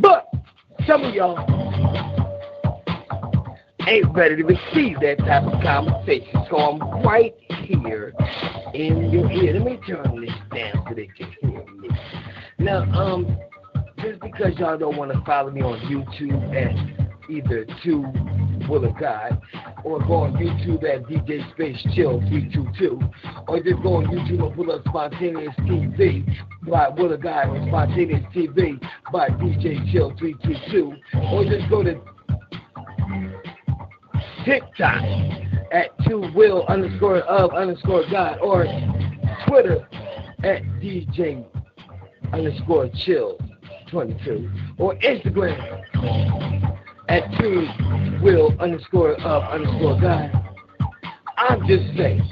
But 0.00 0.26
some 0.86 1.04
of 1.04 1.14
y'all 1.14 1.36
ain't 3.86 4.10
ready 4.14 4.36
to 4.36 4.44
receive 4.44 5.00
that 5.00 5.18
type 5.18 5.42
of 5.42 5.62
conversation, 5.62 6.46
so 6.48 6.56
I'm 6.56 7.02
right 7.02 7.34
here 7.66 8.14
in 8.72 9.10
your 9.10 9.30
ear. 9.30 9.52
Let 9.52 9.64
me 9.64 9.78
turn 9.86 10.22
this 10.22 10.34
down 10.54 10.82
so 10.88 10.94
they 10.94 11.08
can 11.08 11.30
hear 11.42 11.62
me. 11.76 11.88
Now, 12.58 12.82
um, 12.92 13.36
just 14.02 14.20
because 14.20 14.58
y'all 14.58 14.78
don't 14.78 14.96
want 14.96 15.12
to 15.12 15.20
follow 15.24 15.50
me 15.50 15.62
on 15.62 15.78
YouTube 15.80 16.54
at 16.54 17.30
either 17.30 17.66
2 17.84 18.04
Will 18.68 18.84
of 18.84 18.98
God, 18.98 19.40
or 19.84 19.98
go 20.00 20.14
on 20.14 20.34
YouTube 20.34 20.84
at 20.84 21.02
DJ 21.04 21.50
Space 21.52 21.80
Chill 21.94 22.20
322, 22.28 23.00
or 23.48 23.60
just 23.60 23.82
go 23.82 23.96
on 23.96 24.06
YouTube 24.06 24.46
and 24.46 24.54
pull 24.54 24.70
up 24.70 24.82
Spontaneous 24.86 25.54
TV 25.60 26.24
by 26.68 26.88
Will 26.88 27.12
of 27.12 27.22
God 27.22 27.48
or 27.48 27.66
Spontaneous 27.66 28.24
TV 28.34 28.80
by 29.12 29.28
DJ 29.30 29.92
Chill 29.92 30.14
322, 30.18 30.94
or 31.32 31.44
just 31.44 31.68
go 31.68 31.82
to 31.82 32.00
TikTok 34.44 35.02
at 35.72 35.90
two 36.08 36.30
will 36.34 36.64
underscore 36.68 37.18
of 37.20 37.52
underscore 37.52 38.04
God 38.10 38.38
or 38.40 38.64
Twitter 39.48 39.86
at 40.44 40.62
DJ 40.80 41.44
underscore 42.32 42.88
chill 43.04 43.38
22 43.90 44.50
or 44.78 44.94
Instagram 44.96 45.58
at 47.08 47.22
two 47.38 47.66
will 48.22 48.54
underscore 48.58 49.12
of 49.20 49.42
underscore 49.52 50.00
God. 50.00 50.30
I'm 51.36 51.66
just 51.66 51.96
saying. 51.96 52.22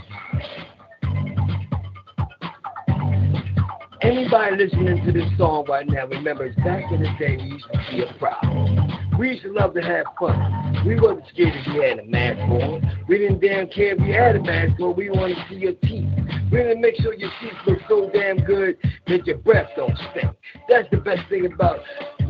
Anybody 4.02 4.56
listening 4.56 5.04
to 5.04 5.12
this 5.12 5.28
song 5.36 5.66
right 5.68 5.86
now, 5.86 6.06
remember 6.06 6.50
back 6.64 6.90
in 6.90 7.02
the 7.02 7.10
day 7.18 7.36
we 7.36 7.42
used 7.44 7.66
to 7.70 7.78
be 7.90 8.02
a 8.02 8.14
problem. 8.18 8.99
We 9.20 9.32
used 9.32 9.42
to 9.42 9.52
love 9.52 9.74
to 9.74 9.82
have 9.82 10.06
fun. 10.18 10.82
We 10.86 10.98
wasn't 10.98 11.24
scared 11.28 11.52
if 11.54 11.66
you 11.66 11.82
had 11.82 11.98
a 11.98 12.04
mask 12.06 12.38
on. 12.38 13.04
We 13.06 13.18
didn't 13.18 13.40
damn 13.42 13.68
care 13.68 13.92
if 13.92 14.00
you 14.00 14.14
had 14.14 14.34
a 14.34 14.42
mask 14.42 14.80
on. 14.80 14.96
We 14.96 15.10
wanted 15.10 15.34
to 15.34 15.46
see 15.50 15.56
your 15.56 15.74
teeth. 15.74 16.08
We 16.50 16.56
didn't 16.56 16.80
make 16.80 16.96
sure 17.02 17.12
your 17.12 17.28
teeth 17.38 17.52
look 17.66 17.80
so 17.86 18.08
damn 18.14 18.38
good 18.38 18.78
that 19.08 19.26
your 19.26 19.36
breath 19.36 19.68
don't 19.76 19.94
stink. 20.10 20.34
That's 20.70 20.88
the 20.90 20.96
best 20.96 21.28
thing 21.28 21.44
about 21.52 21.80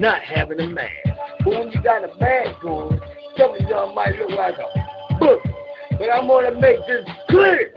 not 0.01 0.21
having 0.23 0.59
a 0.59 0.67
mask. 0.67 0.91
But 1.45 1.49
when 1.61 1.71
you 1.71 1.81
got 1.81 2.03
a 2.03 2.09
mask 2.19 2.65
on, 2.65 3.01
some 3.39 3.55
of 3.55 3.61
y'all 3.69 3.95
might 3.95 4.19
look 4.19 4.31
like 4.31 4.57
a 4.59 5.17
book. 5.21 5.43
But 5.93 6.11
I'm 6.13 6.27
gonna 6.27 6.61
make 6.61 6.81
this 6.89 7.09
clear. 7.29 7.73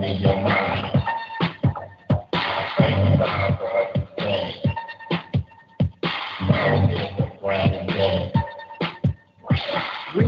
We 0.00 0.93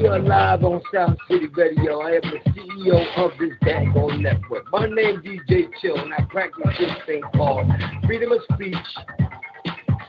are 0.09 0.19
live 0.21 0.63
on 0.63 0.81
Sound 0.93 1.19
City 1.29 1.49
Radio. 1.49 2.01
I 2.01 2.13
am 2.13 2.21
the 2.23 2.51
CEO 2.51 3.17
of 3.17 3.33
this 3.41 3.51
daggone 3.63 4.21
network. 4.21 4.71
My 4.71 4.87
name 4.87 5.21
DJ 5.23 5.69
Chill, 5.81 5.99
and 5.99 6.15
I 6.15 6.23
practice 6.29 6.77
this 6.79 6.93
thing 7.07 7.23
called 7.35 7.67
freedom 8.07 8.31
of 8.31 8.39
speech, 8.53 8.77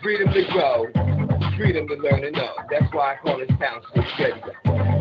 freedom 0.03 0.31
to 0.33 0.43
grow, 0.51 0.85
freedom 1.57 1.87
to 1.87 1.95
learn 1.95 2.23
and 2.23 2.35
know. 2.35 2.53
That's 2.69 2.85
why 2.93 3.13
I 3.13 3.15
call 3.17 3.41
it 3.41 3.49
Sound 3.59 3.83
City 3.93 4.07
Radio. 4.19 4.53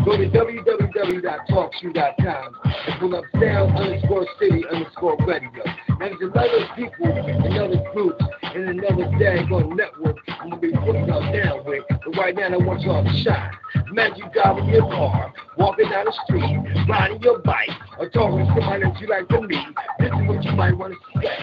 Go 0.05 0.17
to 0.17 0.27
www.talkshoe.com 0.29 2.57
and 2.65 3.01
pull 3.01 3.15
up 3.15 3.25
sound 3.35 3.77
underscore 3.77 4.27
city 4.41 4.65
underscore 4.73 5.17
radio. 5.27 5.65
Now, 6.01 6.09
there's 6.09 6.23
a 6.23 6.27
lot 6.27 6.49
of 6.49 6.77
people 6.77 7.07
and 7.07 7.59
other 7.59 7.83
groups 7.93 8.25
and 8.43 8.69
another 8.71 9.05
daggone 9.19 9.77
network 9.77 10.17
I'm 10.29 10.51
to 10.51 10.57
be 10.57 10.73
putting 10.73 11.07
y'all 11.07 11.31
down 11.33 11.65
with. 11.67 11.85
But 11.89 12.17
right 12.17 12.35
now, 12.35 12.49
I 12.49 12.57
want 12.57 12.81
y'all 12.83 13.05
to 13.05 13.23
shine. 13.23 13.53
Imagine 13.91 14.17
you 14.17 14.27
driving 14.33 14.69
your 14.69 14.83
car, 14.83 15.33
walking 15.59 15.91
down 15.91 16.07
the 16.07 16.13
street, 16.25 16.59
riding 16.89 17.21
your 17.23 17.39
bike, 17.41 17.69
or 17.99 18.09
talking 18.11 18.39
to 18.39 18.47
somebody 18.47 18.85
that 18.85 18.99
you 19.01 19.07
like 19.09 19.29
to 19.29 19.41
meet. 19.43 19.67
This 19.99 20.09
is 20.09 20.29
what 20.29 20.45
you 20.45 20.53
might 20.53 20.77
want 20.77 20.95
to 20.95 20.99
say. 21.21 21.37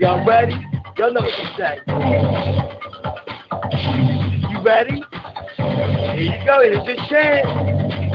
Y'all 0.00 0.24
ready? 0.24 0.54
Y'all 0.96 1.12
know 1.12 1.20
what 1.20 1.34
to 1.36 1.54
say. 1.58 1.78
You 4.48 4.62
ready? 4.62 5.02
Here 5.58 6.16
you 6.16 6.44
go. 6.46 6.62
Here's 6.62 6.86
your 6.86 6.96
chance. 7.06 7.46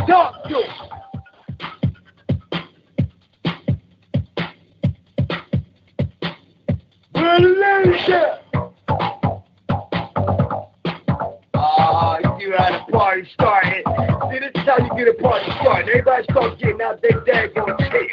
Talk 0.07 0.43
to 0.49 0.63
'em. 0.63 0.85
Malaysia! 7.13 8.39
Ah, 11.53 12.17
you 12.39 12.51
how 12.57 12.83
the 12.83 12.91
party 12.91 13.29
started. 13.31 13.83
See, 14.31 14.39
this 14.39 14.51
is 14.55 14.65
how 14.67 14.77
you 14.79 14.89
get 14.97 15.07
a 15.07 15.21
party 15.21 15.51
started. 15.61 15.89
Everybody 15.89 16.23
starts 16.31 16.59
getting 16.59 16.81
out 16.81 16.99
their 17.03 17.21
daggone 17.21 17.77
chair. 17.77 18.04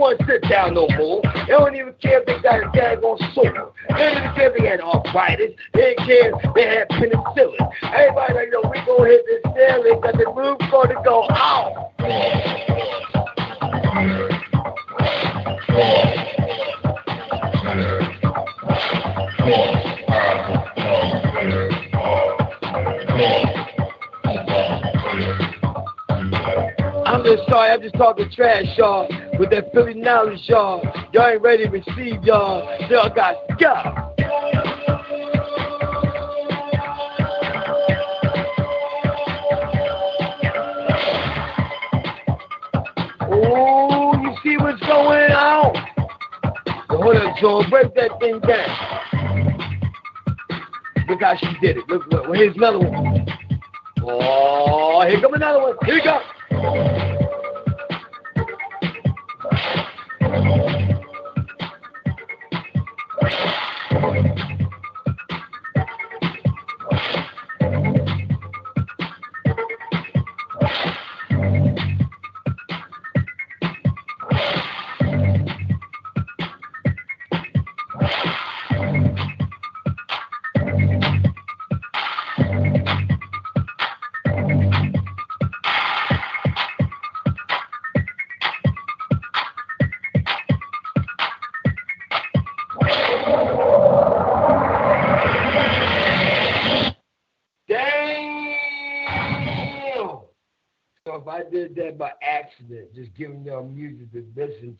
They 0.00 0.04
want 0.04 0.18
to 0.20 0.24
sit 0.24 0.48
down 0.48 0.72
no 0.72 0.88
more. 0.96 1.20
They 1.22 1.52
don't 1.52 1.76
even 1.76 1.92
care 2.00 2.20
if 2.20 2.26
they 2.26 2.40
got 2.40 2.64
a 2.64 2.68
daggone 2.68 3.18
sore. 3.34 3.74
They 3.90 3.98
don't 3.98 4.16
even 4.16 4.34
care 4.34 4.48
if 4.48 4.56
they 4.58 4.66
had 4.66 4.80
arthritis. 4.80 5.52
They 5.74 5.94
didn't 5.94 6.06
care 6.06 6.32
if 6.32 6.54
they 6.54 6.64
had 6.64 6.88
penicillin. 6.88 7.68
Everybody 7.82 8.32
like, 8.32 8.48
yo, 8.50 8.62
we 8.70 8.80
gonna 8.86 9.10
hit 9.10 9.26
this 9.26 9.42
ceiling 9.52 10.00
because 10.00 10.16
the 10.16 10.32
roof 10.34 10.56
gonna 10.70 11.02
go 11.04 11.24
off. 11.28 11.90
I'm 27.20 27.36
just 27.36 27.48
sorry, 27.50 27.70
I'm 27.70 27.82
just 27.82 27.94
talking 27.96 28.30
trash, 28.34 28.64
y'all. 28.78 29.06
With 29.38 29.50
that 29.50 29.70
Philly 29.74 29.92
knowledge, 29.92 30.40
y'all. 30.44 30.82
Y'all 31.12 31.28
ain't 31.28 31.42
ready 31.42 31.64
to 31.64 31.70
receive, 31.70 32.22
y'all. 32.24 32.64
Y'all 32.88 33.14
got 33.14 33.36
to. 33.58 34.14
Oh, 43.30 44.18
you 44.22 44.34
see 44.42 44.56
what's 44.56 44.80
going 44.80 45.30
on? 45.30 45.76
Hold 46.88 47.16
on, 47.16 47.34
Joe. 47.38 47.64
Break 47.68 47.94
that 47.96 48.18
thing 48.18 48.40
down. 48.40 48.70
Look 51.06 51.20
how 51.20 51.36
she 51.36 51.48
did 51.60 51.76
it. 51.76 51.84
Look, 51.86 52.06
look. 52.10 52.34
Here's 52.34 52.56
another 52.56 52.78
one. 52.78 53.26
Oh, 54.04 55.04
here 55.06 55.20
come 55.20 55.34
another 55.34 55.60
one. 55.60 55.76
Here 55.84 55.96
we 55.96 56.02
go. 56.02 56.98
Thank 60.30 60.90
you. 60.90 60.99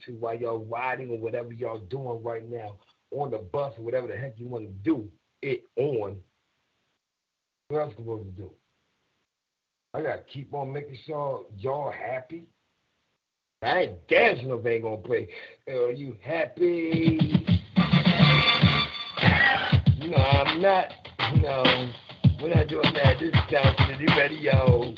To 0.07 0.13
while 0.13 0.37
y'all 0.37 0.65
riding 0.65 1.11
or 1.11 1.19
whatever 1.19 1.53
y'all 1.53 1.79
doing 1.79 2.23
right 2.23 2.49
now, 2.49 2.77
on 3.13 3.31
the 3.31 3.39
bus 3.39 3.73
or 3.77 3.85
whatever 3.85 4.07
the 4.07 4.17
heck 4.17 4.35
you 4.37 4.47
want 4.47 4.65
to 4.65 4.73
do 4.85 5.09
it 5.43 5.65
on, 5.77 6.17
what 7.69 7.81
else 7.81 7.93
I 7.95 7.97
supposed 7.97 8.25
to 8.25 8.43
do? 8.43 8.51
I 9.93 10.03
gotta 10.03 10.23
keep 10.33 10.55
on 10.55 10.73
making 10.73 10.99
sure 11.07 11.45
y'all 11.57 11.93
happy. 11.93 12.45
I 13.63 13.81
ain't 13.81 14.09
dancing 14.09 14.51
if 14.51 14.65
ain't 14.65 14.85
gonna 14.85 14.97
play. 14.99 15.29
Are 15.69 15.93
you 15.93 16.17
happy? 16.23 17.19
No, 20.01 20.17
I'm 20.17 20.63
not. 20.63 20.87
No, 21.37 21.93
we're 22.41 22.55
not 22.55 22.69
doing 22.69 22.93
that. 22.95 23.19
This 23.21 23.29
is 23.29 23.41
Sound 23.51 23.77
City 23.89 24.07
Radio. 24.17 24.95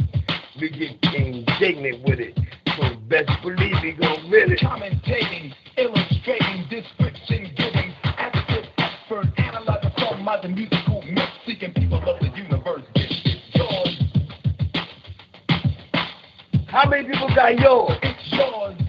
We 0.60 0.70
get 0.70 1.14
indignant 1.14 2.02
with 2.04 2.20
it. 2.20 2.38
So 2.78 2.94
best 3.08 3.30
believe 3.42 3.74
we 3.82 3.92
gonna 3.92 4.28
really. 4.30 4.56
Commentating, 4.56 5.52
illustrating, 5.76 6.66
description 6.70 7.52
giving, 7.56 7.92
active 8.04 8.64
expert, 8.78 9.26
analyzer, 9.38 9.90
songwriter, 9.98 10.54
musical 10.54 11.02
mix, 11.02 11.26
seeking 11.46 11.72
people 11.74 11.98
of 11.98 12.18
the 12.20 12.28
universe. 12.36 12.82
This 12.94 13.10
is 13.10 13.36
yours, 13.54 13.98
How 16.68 16.88
many 16.88 17.08
people 17.08 17.28
got 17.34 17.58
yours? 17.58 17.98
it's 18.02 18.32
yours. 18.32 18.81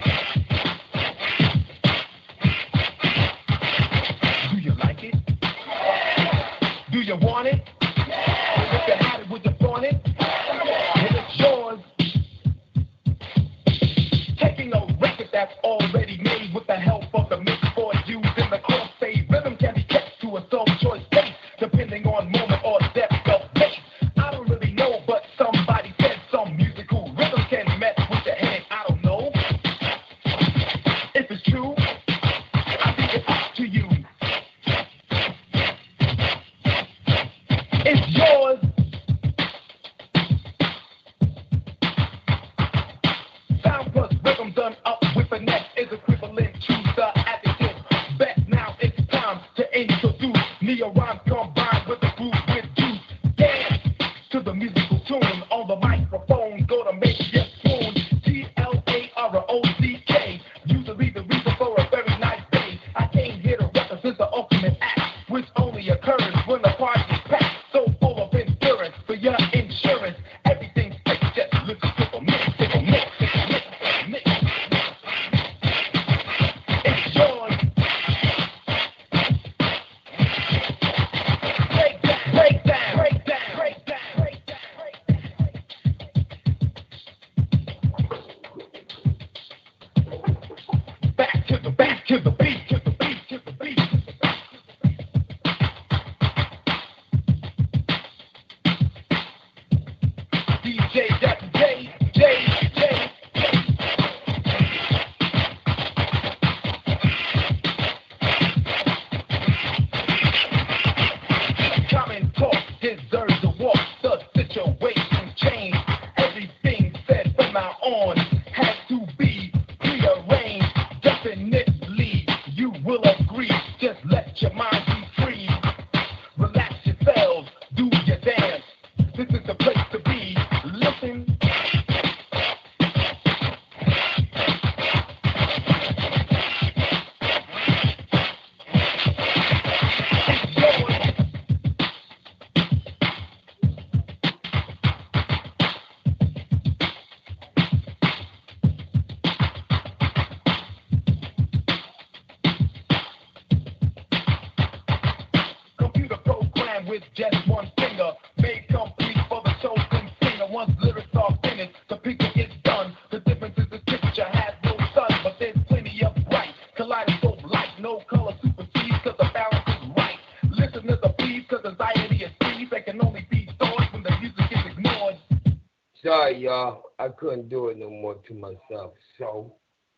sorry, 176.34 176.43
y'all. 176.43 176.84
I 176.99 177.09
couldn't 177.09 177.49
do 177.49 177.67
it 177.67 177.77
no 177.77 177.89
more 177.89 178.15
to 178.27 178.34
myself. 178.34 178.93
So 179.17 179.53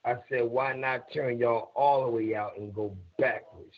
I 0.05 0.15
said, 0.29 0.43
why 0.43 0.75
not 0.75 1.11
turn 1.13 1.37
y'all 1.39 1.71
all 1.75 2.05
the 2.05 2.11
way 2.11 2.35
out 2.35 2.57
and 2.57 2.73
go 2.73 2.95
backwards? 3.19 3.75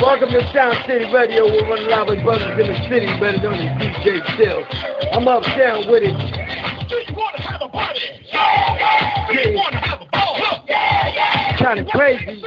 Welcome 0.00 0.30
to 0.30 0.50
Sound 0.52 0.76
City 0.86 1.04
Radio. 1.12 1.44
We're 1.46 1.68
running 1.68 1.88
live 1.88 2.08
with 2.08 2.24
brothers 2.24 2.58
in 2.60 2.66
the 2.66 2.88
city, 2.88 3.06
better 3.20 3.38
known 3.38 3.54
as 3.54 3.80
DJ 3.80 4.36
Chill. 4.36 4.64
I'm 5.12 5.28
uptown 5.28 5.90
with 5.90 6.02
it. 6.02 6.88
Do 6.88 6.96
you 6.96 7.14
want 7.16 7.36
to 7.36 7.42
have 7.42 7.62
a 7.62 7.68
party? 7.68 8.00
Yeah, 8.32 8.76
yeah. 8.76 9.26
Do 9.32 9.50
you 9.50 9.56
want 9.56 9.72
to 9.72 9.78
have 9.78 10.00
a 10.00 10.06
ball? 10.10 10.64
Yeah, 10.68 11.08
yeah. 11.14 11.56
Kind 11.58 11.80
of 11.80 11.86
crazy. 11.88 12.42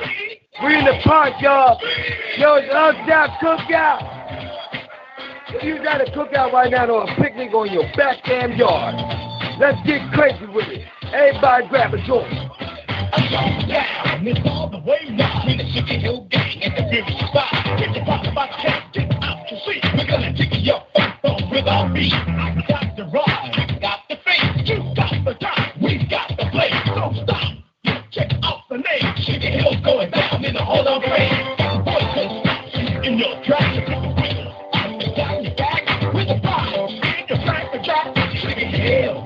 We 0.63 0.77
in 0.77 0.85
the 0.85 0.99
park, 1.03 1.33
y'all. 1.39 1.79
Yo, 2.37 2.55
it's 2.55 2.73
uptown 2.73 3.29
cookout. 3.41 4.14
You 5.61 5.81
got 5.81 6.01
a 6.01 6.11
cookout 6.11 6.51
right 6.51 6.69
now 6.69 6.87
or 6.87 7.09
a 7.09 7.15
picnic 7.15 7.53
on 7.53 7.71
your 7.71 7.83
back 7.95 8.23
damn 8.25 8.53
yard. 8.53 8.95
Let's 9.59 9.79
get 9.87 10.11
crazy 10.11 10.45
with 10.47 10.67
it. 10.67 10.85
Everybody 11.13 11.67
grab 11.69 11.93
a 11.93 11.97
joint. 12.05 12.27
It's 14.27 14.39
all 14.45 14.69
the 14.69 14.79
way 14.79 15.15
down 15.17 15.47
We 15.47 15.55
the 15.55 15.63
Chicken 15.73 16.01
Hill 16.01 16.27
Gang 16.29 16.63
at 16.63 16.75
the 16.75 16.83
very 16.83 17.17
Spot. 17.29 17.79
Get 17.79 17.93
the 17.93 18.01
pop 18.05 18.35
by 18.35 18.47
the 18.47 18.53
cap, 18.61 18.93
get 18.93 19.23
out 19.23 19.47
to 19.47 19.55
see, 19.65 19.79
we're 19.95 20.07
gonna 20.07 20.33
kick 20.33 20.51
your 20.59 20.83
face 20.93 21.13
on 21.23 21.49
with 21.49 21.67
our 21.67 21.93
beat. 21.93 22.13
I 22.13 22.65
got 22.67 22.97
the 22.97 23.05
ride, 23.05 23.51
I 23.55 23.79
got 23.79 23.99
the 24.09 24.17
face, 24.25 24.67
you 24.67 24.83
got 24.95 25.13
the 25.23 25.33
time, 25.35 25.71
we 25.81 26.05
got 26.09 26.29
the 26.29 26.45
place. 26.51 26.73
Don't 26.87 27.15
stop, 27.23 27.53
you 27.83 27.93
check 28.11 28.31
out 28.43 28.67
the 28.69 28.77
name. 28.77 29.15
Chicken 29.17 29.59
Hill's 29.59 29.79
going 29.85 30.11
down 30.11 30.43
in 30.43 30.53
the 30.53 30.63
whole 30.63 30.87
of 30.87 31.03
parade. 31.03 31.31
Voices 31.85 33.07
in 33.07 33.17
your 33.19 33.41
tracks. 33.45 33.84
hell. 38.85 39.24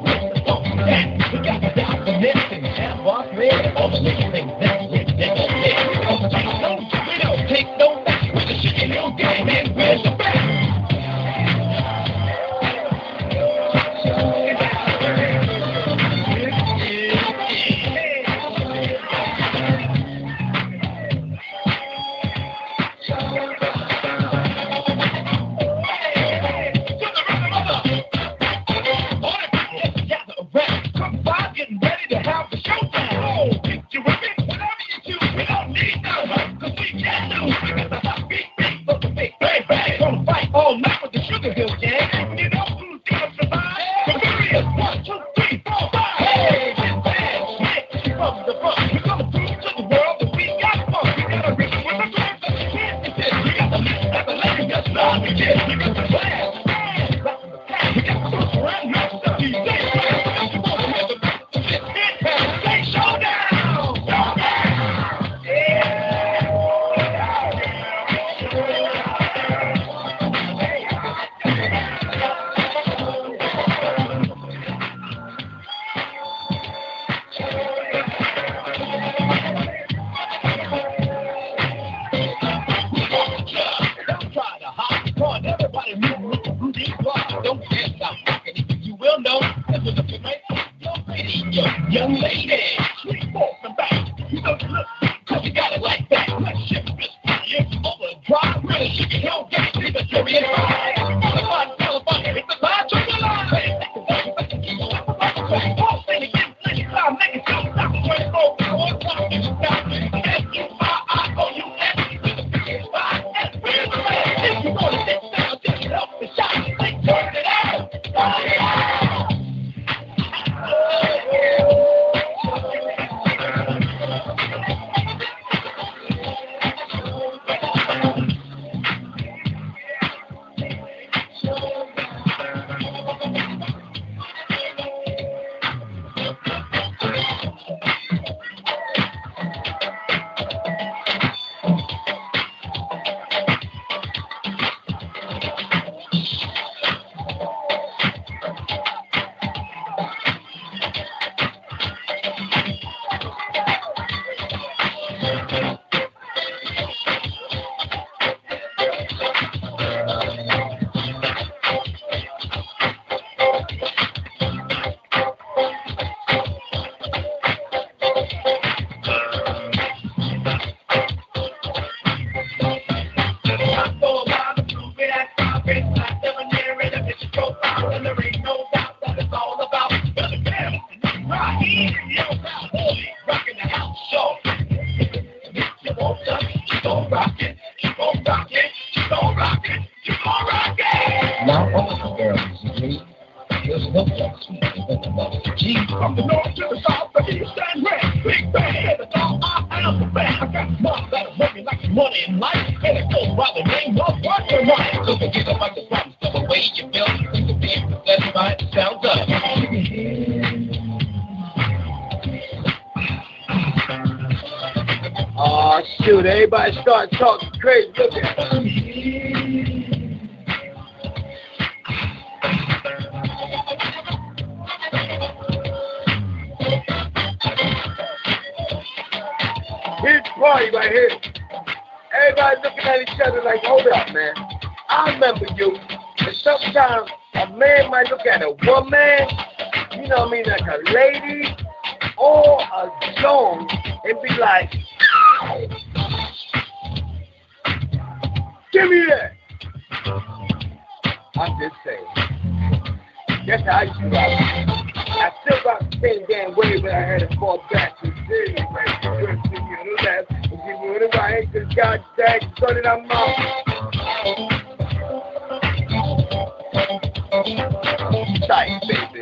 tight, 268.49 268.81
baby. 268.81 269.21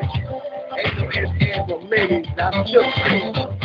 Ain't 0.78 0.98
no 0.98 1.10
ifs, 1.10 1.32
ands, 1.42 1.72
or 1.72 1.82
maybes. 1.82 2.28
I'm 2.40 2.64
just 2.66 3.57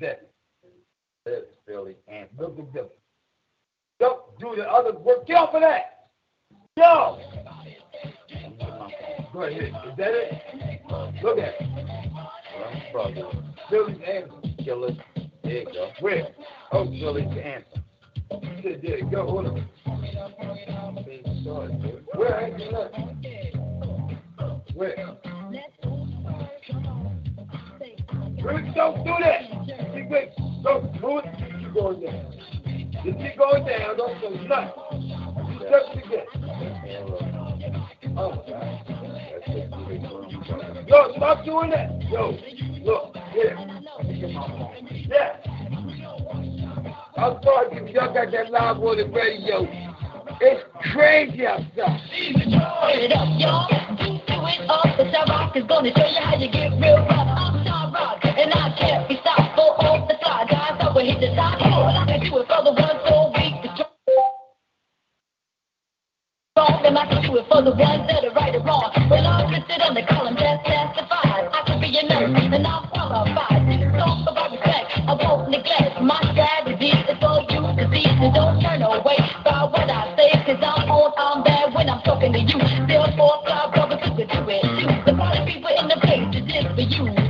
That? 0.00 0.30
That's 1.24 1.46
Philly. 1.66 1.96
Look 2.38 2.58
at 2.58 2.72
them. 2.72 2.86
Don't 3.98 4.38
do 4.38 4.54
the 4.56 4.62
other 4.64 4.96
work. 4.98 5.26
Get 5.26 5.36
off 5.36 5.54
of 5.54 5.62
that. 5.62 6.08
Yo! 6.76 7.18
Go 9.32 9.42
ahead. 9.42 9.62
Is 9.64 9.96
that 9.96 10.10
it? 10.12 10.82
Look 11.22 11.38
at 11.38 11.54
it. 11.58 12.92
Brother, 12.92 13.28
Philly's 13.70 13.98
anthem. 14.06 14.54
killers. 14.64 14.96
There 15.42 15.52
you 15.52 15.64
go. 15.64 15.90
Where? 16.00 16.28
Oh, 16.72 16.84
Philly's 16.86 17.28
anthem. 17.28 17.84
There, 18.62 18.98
you 18.98 19.10
go. 19.10 19.26
Hold 19.26 19.46
on. 19.46 19.68
Where? 22.14 22.50
Where? 24.74 25.35
Rick, 28.46 28.74
don't 28.76 29.04
do 29.04 29.12
that. 29.20 29.92
Big 29.92 30.08
wait. 30.08 30.30
Don't 30.62 30.92
do 31.00 31.18
it. 31.18 31.24
Keep 31.58 31.74
going 31.74 32.00
down. 32.00 32.32
Just 33.04 33.18
keep 33.18 33.36
going 33.36 33.66
down. 33.66 33.96
Don't 33.96 34.20
do 34.20 34.30
nothing. 34.46 34.72
Just 35.68 35.96
again. 35.96 36.26
Oh. 38.16 38.44
Yo, 40.86 41.12
stop 41.16 41.44
doing 41.44 41.70
that. 41.70 42.00
Yo, 42.08 42.38
look, 42.84 43.16
yeah. 43.34 43.54
Yeah. 45.08 45.36
I'm 47.16 47.42
sorry 47.42 47.78
if 47.78 47.94
y'all 47.94 48.14
got 48.14 48.30
that 48.30 48.50
live 48.52 48.76
on 48.78 48.96
the 48.96 49.06
radio. 49.08 49.66
It's 50.40 50.62
crazy 50.92 51.46
outside. 51.46 51.74
Turn 51.76 53.00
it 53.00 53.12
up, 53.12 53.28
y'all. 53.40 53.68
Do 53.96 54.20
it 54.46 54.70
up. 54.70 54.96
The 54.96 55.32
Rock 55.32 55.56
is 55.56 55.64
gonna 55.66 55.90
show 55.96 56.06
you 56.06 56.20
how 56.20 56.36
you 56.36 56.48
get 56.52 56.70
real 56.80 57.04
rough. 57.06 57.35
And 58.24 58.52
I 58.54 58.74
can't 58.78 59.08
be 59.08 59.16
stopped. 59.20 59.56
Go 59.56 59.62
off 59.84 60.08
the 60.08 60.16
side. 60.24 60.48
I 60.50 60.92
will 60.94 61.04
hit 61.04 61.20
the 61.20 61.34
top. 61.36 61.60
I 61.60 62.04
can 62.06 62.20
do 62.20 62.30
for 62.46 62.62
the 62.64 62.72
ones 62.72 63.00
so 63.08 63.32
weak. 63.36 63.54
try- 63.76 63.86
and 66.86 66.98
I 66.98 67.06
can 67.06 67.22
do 67.22 67.36
it 67.38 67.46
for 67.48 67.62
the 67.62 67.72
ones 67.74 68.06
that 68.08 68.24
are 68.24 68.34
right 68.34 68.54
or 68.54 68.62
wrong. 68.64 68.90
Well, 69.10 69.26
I'm 69.26 69.52
listed 69.52 69.82
on 69.82 69.94
the 69.94 70.02
column 70.08 70.34
that. 70.36 70.60
I 71.52 71.62
can 71.66 71.80
be 71.80 71.88
a 71.98 72.02
nurse, 72.04 72.54
and 72.54 72.66
I'm 72.66 72.88
qualified. 72.88 73.66
Don't 73.98 74.22
about 74.28 74.52
respect, 74.52 74.92
I 75.08 75.14
won't 75.20 75.50
neglect. 75.50 76.00
My 76.02 76.20
is 77.10 77.18
for 77.20 77.40
you 77.50 77.60
to 77.60 77.84
see, 77.92 78.06
and 78.08 78.34
don't 78.34 78.60
turn 78.62 78.82
away 78.82 79.18
by 79.44 79.64
what 79.64 79.90
I 79.90 80.14
say, 80.16 80.30
cause 80.46 80.62
I'm 80.62 80.90
on, 80.90 81.12
I'm 81.18 81.44
bad 81.44 81.74
when 81.74 81.90
I'm 81.90 82.02
talking 82.02 82.32
to 82.32 82.40
you. 82.40 82.58
Therefore, 82.86 83.42
fly 83.44 83.70
brothers 83.74 84.00
who 84.04 84.16
could 84.16 84.28
do 84.28 84.44
it. 84.48 85.06
The 85.06 85.14
party 85.14 85.52
people 85.52 85.70
in 85.70 85.88
the 85.88 85.98
place 86.00 86.28
is 86.36 86.66
for 86.74 86.80
you 86.82 87.25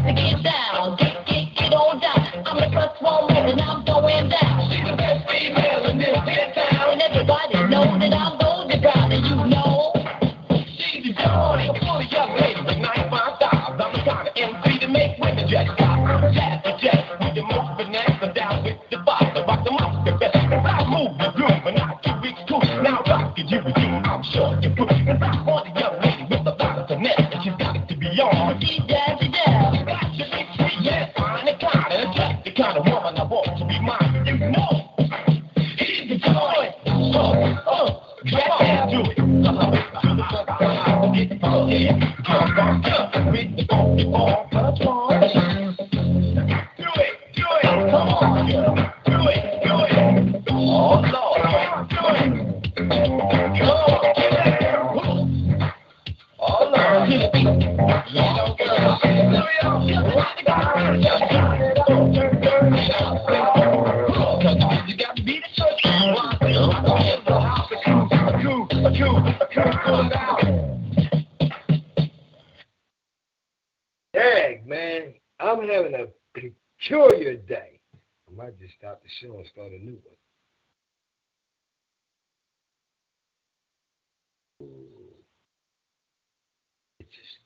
ball, 44.78 45.08
touch 45.08 45.55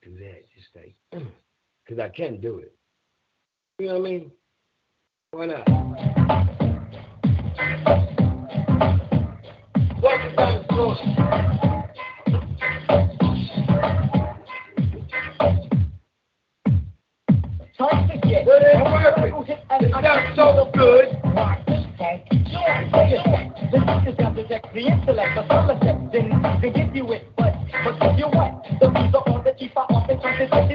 do 0.03 0.17
that. 0.17 0.43
Just 0.55 0.69
like, 0.75 0.95
because 1.85 1.99
I 1.99 2.09
can't 2.09 2.41
do 2.41 2.57
it. 2.57 2.73
You 3.79 3.87
know 3.87 3.99
what 3.99 4.07
I 4.07 4.11
mean? 4.11 4.31
Why 5.31 5.45
not? 5.45 5.69
Welcome 10.01 10.35
back 10.35 10.67
to 10.67 10.75
the 10.75 10.95
Time 17.77 18.07
to 18.09 18.27
get 18.27 18.45
But 18.45 18.61
it's 18.61 18.77
perfect. 18.83 19.35
It's 19.83 19.91
not 19.91 20.35
so 20.35 20.71
good. 20.73 21.05
The 23.71 23.77
got 24.17 24.35
to 24.35 24.47
check 24.47 24.63
the 24.73 24.79
intellect, 24.79 25.35
the 25.35 25.43
pharmacist 25.47 26.11
didn't 26.11 26.33
even 26.33 26.73
give 26.73 26.95
you 26.95 27.11
it, 27.13 27.27
but 27.37 27.53
but 27.83 28.17
you 28.17 28.25
what? 28.25 28.60
The 29.61 29.67
visa 29.67 29.79
on 29.79 30.07
the 30.07 30.17
chief, 30.17 30.49
I 30.51 30.61
often 30.61 30.70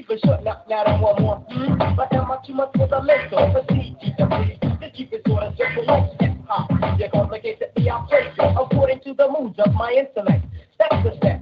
PRP 0.00 0.06
for 0.06 0.18
shutting 0.26 0.46
up 0.46 0.66
now 0.68 0.84
that 0.84 1.00
one 1.00 1.22
more. 1.22 1.36
Hmm? 1.50 1.78
But 1.96 2.12
I 2.12 2.36
too 2.46 2.54
much 2.54 2.70
for 2.76 2.86
the 2.86 3.02
mental? 3.02 3.52
For 3.52 3.62
CGW, 3.72 4.80
just 4.80 4.94
keep 4.94 5.12
it 5.12 5.22
sort 5.26 5.42
of 5.42 5.54
simple 5.56 5.84
like 5.86 6.20
hip 6.20 6.36
hop. 6.46 6.98
You 6.98 7.08
complicate 7.12 7.60
the 7.60 7.90
operation 7.90 8.56
according 8.56 9.00
to 9.00 9.14
the 9.14 9.28
moods 9.28 9.58
of 9.58 9.74
my 9.74 9.92
intellect. 9.92 10.44
Step 10.74 10.90
to 11.04 11.16
step. 11.16 11.40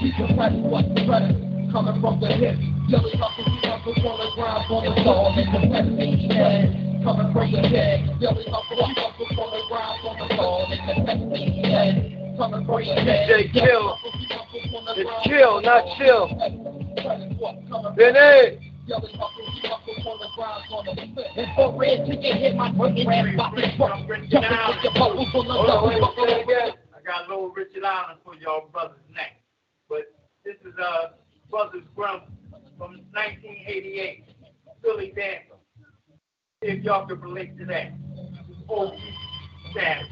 You 0.00 0.12
can 0.12 0.36
press 0.36 0.52
what's 0.54 0.88
better. 0.88 1.47
Coming 1.72 2.00
from 2.00 2.20
the 2.20 2.28
hip. 2.28 2.56
Billy 2.88 3.12
Hustle, 3.16 3.44
we 3.44 3.68
hustle 3.68 4.08
on 4.08 4.16
the 4.18 4.28
ground, 4.34 4.64
on 4.70 4.84
the 4.84 5.04
soul, 5.04 5.32
and 5.36 5.48
the 5.52 5.60
best 5.68 7.04
Coming 7.04 7.32
from 7.32 7.52
the 7.52 7.60
hip. 7.68 8.20
Billy 8.20 8.44
Hustle, 8.48 8.76
we 8.76 8.94
hustle 8.96 9.40
on 9.40 9.50
the 9.52 9.62
ground, 9.68 9.98
on 10.04 10.16
the 10.18 10.28
soul, 10.36 10.66
and 10.68 10.82
the 10.88 10.94
best 11.04 12.38
Coming 12.38 12.64
from 12.66 12.80
the 12.80 12.94
hip. 12.94 13.28
DJ 13.28 13.52
Kill. 13.52 13.98
It's 14.96 15.10
kill, 15.26 15.60
not 15.60 15.84
chill. 15.98 16.28
Benny. 17.96 18.58
For 21.54 21.76
red 21.78 22.06
till 22.06 22.20
hit 22.22 22.56
my 22.56 22.72
foot, 22.72 22.92
rap 23.06 23.34
about 23.34 23.54
the 23.54 23.62
truck. 23.76 24.00
Jumping 24.08 24.56
with 24.68 24.82
your 24.82 24.92
bubbles 24.94 25.28
on 25.34 25.46
the 25.46 25.52
Hold 25.52 25.68
on, 25.68 25.68
double 25.68 25.88
wait, 25.88 26.00
buckle. 26.00 26.26
say 26.26 26.32
it 26.32 26.44
again. 26.44 26.70
I 26.96 27.02
got 27.04 27.28
little 27.28 27.50
Richard 27.50 27.84
Allen 27.84 28.16
for 28.24 28.34
y'all 28.36 28.68
brothers 28.72 28.98
next. 29.12 29.44
But 29.88 30.08
this 30.44 30.56
is 30.64 30.72
uh 30.80 31.12
Brothers 31.50 31.82
Grump 31.96 32.24
from 32.76 33.00
1988, 33.12 34.24
Philly 34.82 35.12
Dancer. 35.16 35.58
If 36.60 36.84
y'all 36.84 37.06
can 37.06 37.20
relate 37.20 37.56
to 37.58 37.64
that. 37.66 37.92
OG 38.68 38.92
status. 39.70 40.04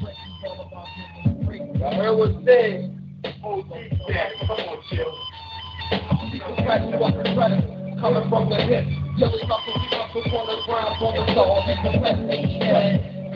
I 1.85 1.95
heard 1.95 2.17
what 2.17 2.31
said. 2.45 2.95
OG 3.43 3.67
status. 4.03 4.37
Come 4.47 4.59
on, 4.59 4.81
chill. 4.89 5.13
Coming 7.99 8.29
from 8.29 8.49
the 8.49 8.57
hip, 8.57 8.85
Hustle, 8.85 9.73
we 9.73 9.87
hustle 9.89 10.37
on 10.37 10.45
the 10.47 10.57
ground, 10.65 11.01
on 11.01 11.13
the 11.15 11.33
soul, 11.33 11.63
and 11.65 11.81
the 11.85 11.91
best 11.99 12.21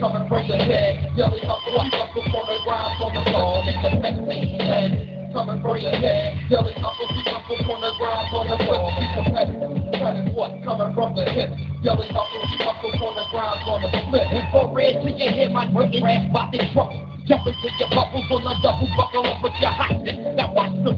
Coming 0.00 0.28
from 0.28 0.48
the 0.48 0.56
hip, 0.56 1.16
Billy 1.16 1.40
Hustle, 1.40 1.72
we 1.72 1.90
hustle 1.90 2.22
on 2.22 2.46
the 2.46 2.58
ground, 2.64 3.02
on 3.02 3.10
the 3.14 3.22
soul, 3.32 3.62
and 3.66 3.78
the 3.84 3.90
best 4.00 5.21
Coming 5.32 5.62
from 5.62 5.80
the 5.80 5.90
hip, 5.96 6.34
Billy 6.50 6.74
Hustle, 6.76 7.08
we 7.08 7.24
hustle 7.24 7.72
on 7.72 7.80
the 7.80 7.92
ground, 7.96 8.28
on 8.36 8.46
the 8.52 8.56
soul, 8.68 8.92
and 8.92 9.08
the 9.16 9.96
best 9.96 10.34
What? 10.36 10.52
Coming 10.62 10.92
from 10.92 11.16
the 11.16 11.24
hip, 11.24 11.48
Billy 11.82 12.08
Hustle, 12.12 12.44
we 12.52 12.56
hustle 12.60 12.92
on 13.00 13.14
the 13.16 13.24
ground, 13.32 13.64
on 13.64 13.80
the 13.80 13.88
split. 13.88 14.28
For 14.52 14.68
red 14.76 15.00
till 15.00 15.08
you 15.08 15.30
hit 15.32 15.50
my 15.50 15.72
working 15.72 16.04
rap 16.04 16.28
about 16.28 16.52
this 16.52 16.68
truck. 16.74 16.92
Jumping 17.22 17.54
to 17.54 17.68
your 17.78 17.88
bubbles 17.94 18.26
on 18.34 18.42
the 18.42 18.54
double 18.66 18.90
buckle 18.98 19.26
up 19.30 19.38
with 19.42 19.54
your 19.62 19.70
hotness. 19.70 20.18
Now 20.34 20.50
watch 20.50 20.74
the 20.82 20.90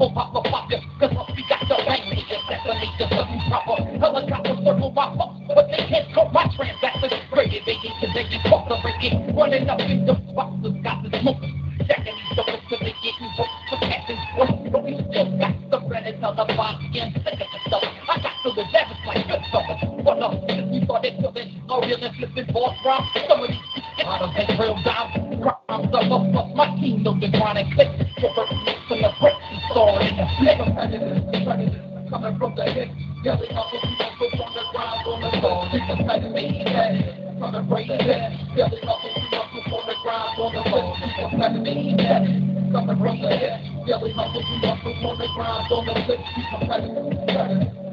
pop 0.00 0.16
up 0.16 0.44
pop 0.48 0.70
this. 0.72 0.80
Cause 0.96 1.12
we 1.36 1.44
got 1.52 1.60
the 1.68 1.76
just 1.76 2.48
detonate 2.48 2.96
the 2.96 3.04
something 3.12 3.42
proper. 3.44 3.76
Helicopter 4.00 4.56
circle 4.64 4.90
my 4.96 5.06
fuck, 5.20 5.36
but 5.52 5.68
they 5.68 5.84
can't 5.84 6.08
cut 6.16 6.32
my 6.32 6.48
transactions. 6.56 7.12
Rated 7.28 7.68
they 7.68 7.76
get 7.84 7.92
to 8.00 8.08
they 8.08 8.24
get 8.24 8.40
caught 8.48 8.64
the 8.72 8.80
breaking. 8.80 9.36
Running 9.36 9.68
up 9.68 9.80
in 9.84 10.08
the 10.08 10.16
boxes, 10.32 10.80
got 10.80 11.04
the 11.04 11.12
smoke. 11.20 11.44
Jacking 11.84 12.16
these 12.16 12.32
suckers 12.32 12.62
till 12.72 12.80
they 12.80 12.96
getting 13.04 13.30
booked 13.36 13.60
for 13.68 13.78
catching 13.84 14.20
one. 14.32 14.72
But 14.72 14.80
we 14.80 14.96
still 14.96 15.28
got 15.36 15.60
the 15.68 15.78
bread 15.84 16.08
and 16.08 16.24
the 16.24 16.46
body 16.56 16.88
and 17.04 17.12
sick 17.20 17.36
of 17.36 17.48
the 17.52 17.60
stuff. 17.68 17.84
I 17.84 18.16
got 18.24 18.32
to 18.32 18.48
the 18.56 18.64
devils 18.72 19.02
like 19.04 19.28
good 19.28 19.44
suckers. 19.52 19.80
What 20.00 20.24
up? 20.24 20.40
We 20.40 20.80
thought 20.88 21.04
it 21.04 21.20
till 21.20 21.36
they 21.36 21.52
are 21.68 21.84
real 21.84 22.00
and 22.00 22.16
flipping 22.16 22.48
boss 22.48 22.80
round. 22.80 23.04
Some 23.28 23.44
of 23.44 23.52
these 23.52 23.85
out 24.04 24.22
of 24.22 24.30
that 24.34 24.58
real. 24.58 24.76
I'm 25.68 25.90
the 25.90 26.00
love 26.08 26.26
plus 26.32 26.48
my 26.56 26.66
know 26.76 27.14
the 27.18 27.26
and 27.26 27.72
click. 27.74 27.88
Tripper 28.18 28.46
mix 28.64 28.78
and 28.90 29.04
the 29.04 29.10
break 29.20 29.36
and 29.36 29.60
store 29.70 30.00
in 30.00 30.16
the 30.16 30.26
flip. 30.36 30.58
Coming 32.10 32.38
from 32.38 32.54
the 32.56 32.64
hip. 32.64 32.88
Yelling 33.24 33.56
up 33.56 33.66
the 33.72 33.78
people 33.80 34.30
from 34.36 34.50
the 34.54 34.62
ground 34.72 35.06
on 35.06 35.20
the 35.20 35.30
floor. 35.40 35.68
It's 35.72 35.88
a 35.88 35.96
better 36.04 36.30
Coming 37.40 37.68
right 37.70 37.88
there. 37.88 38.30
Yelling 38.56 38.84
up 38.86 38.98
the 39.02 39.10
people 39.16 39.62
from 39.64 39.82
the 39.86 39.96
ground 40.02 40.38
on 40.38 40.50
the 40.54 40.62
floor. 40.70 40.96
It's 41.00 41.18
a 41.20 41.36
better 41.36 41.60
Coming 42.72 42.98
from 43.00 43.16
the 43.22 43.30
hip. 43.36 43.60
Yelling 43.86 44.18
up 44.18 44.28
the 44.34 44.40
people 44.44 44.76
from 44.82 45.14
the 45.18 45.28
ground 45.34 45.72
on 45.72 45.82
the 45.86 45.94
flip. 46.04 46.20
It's 46.20 46.52
a 46.52 46.66
better 46.66 46.90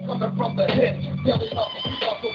Coming 0.05 0.33
from 0.37 0.51
the 0.57 0.65
hip. 0.67 0.95
Yelling 1.25 1.57
up 1.57 1.69
the 1.73 1.79
people 1.89 2.32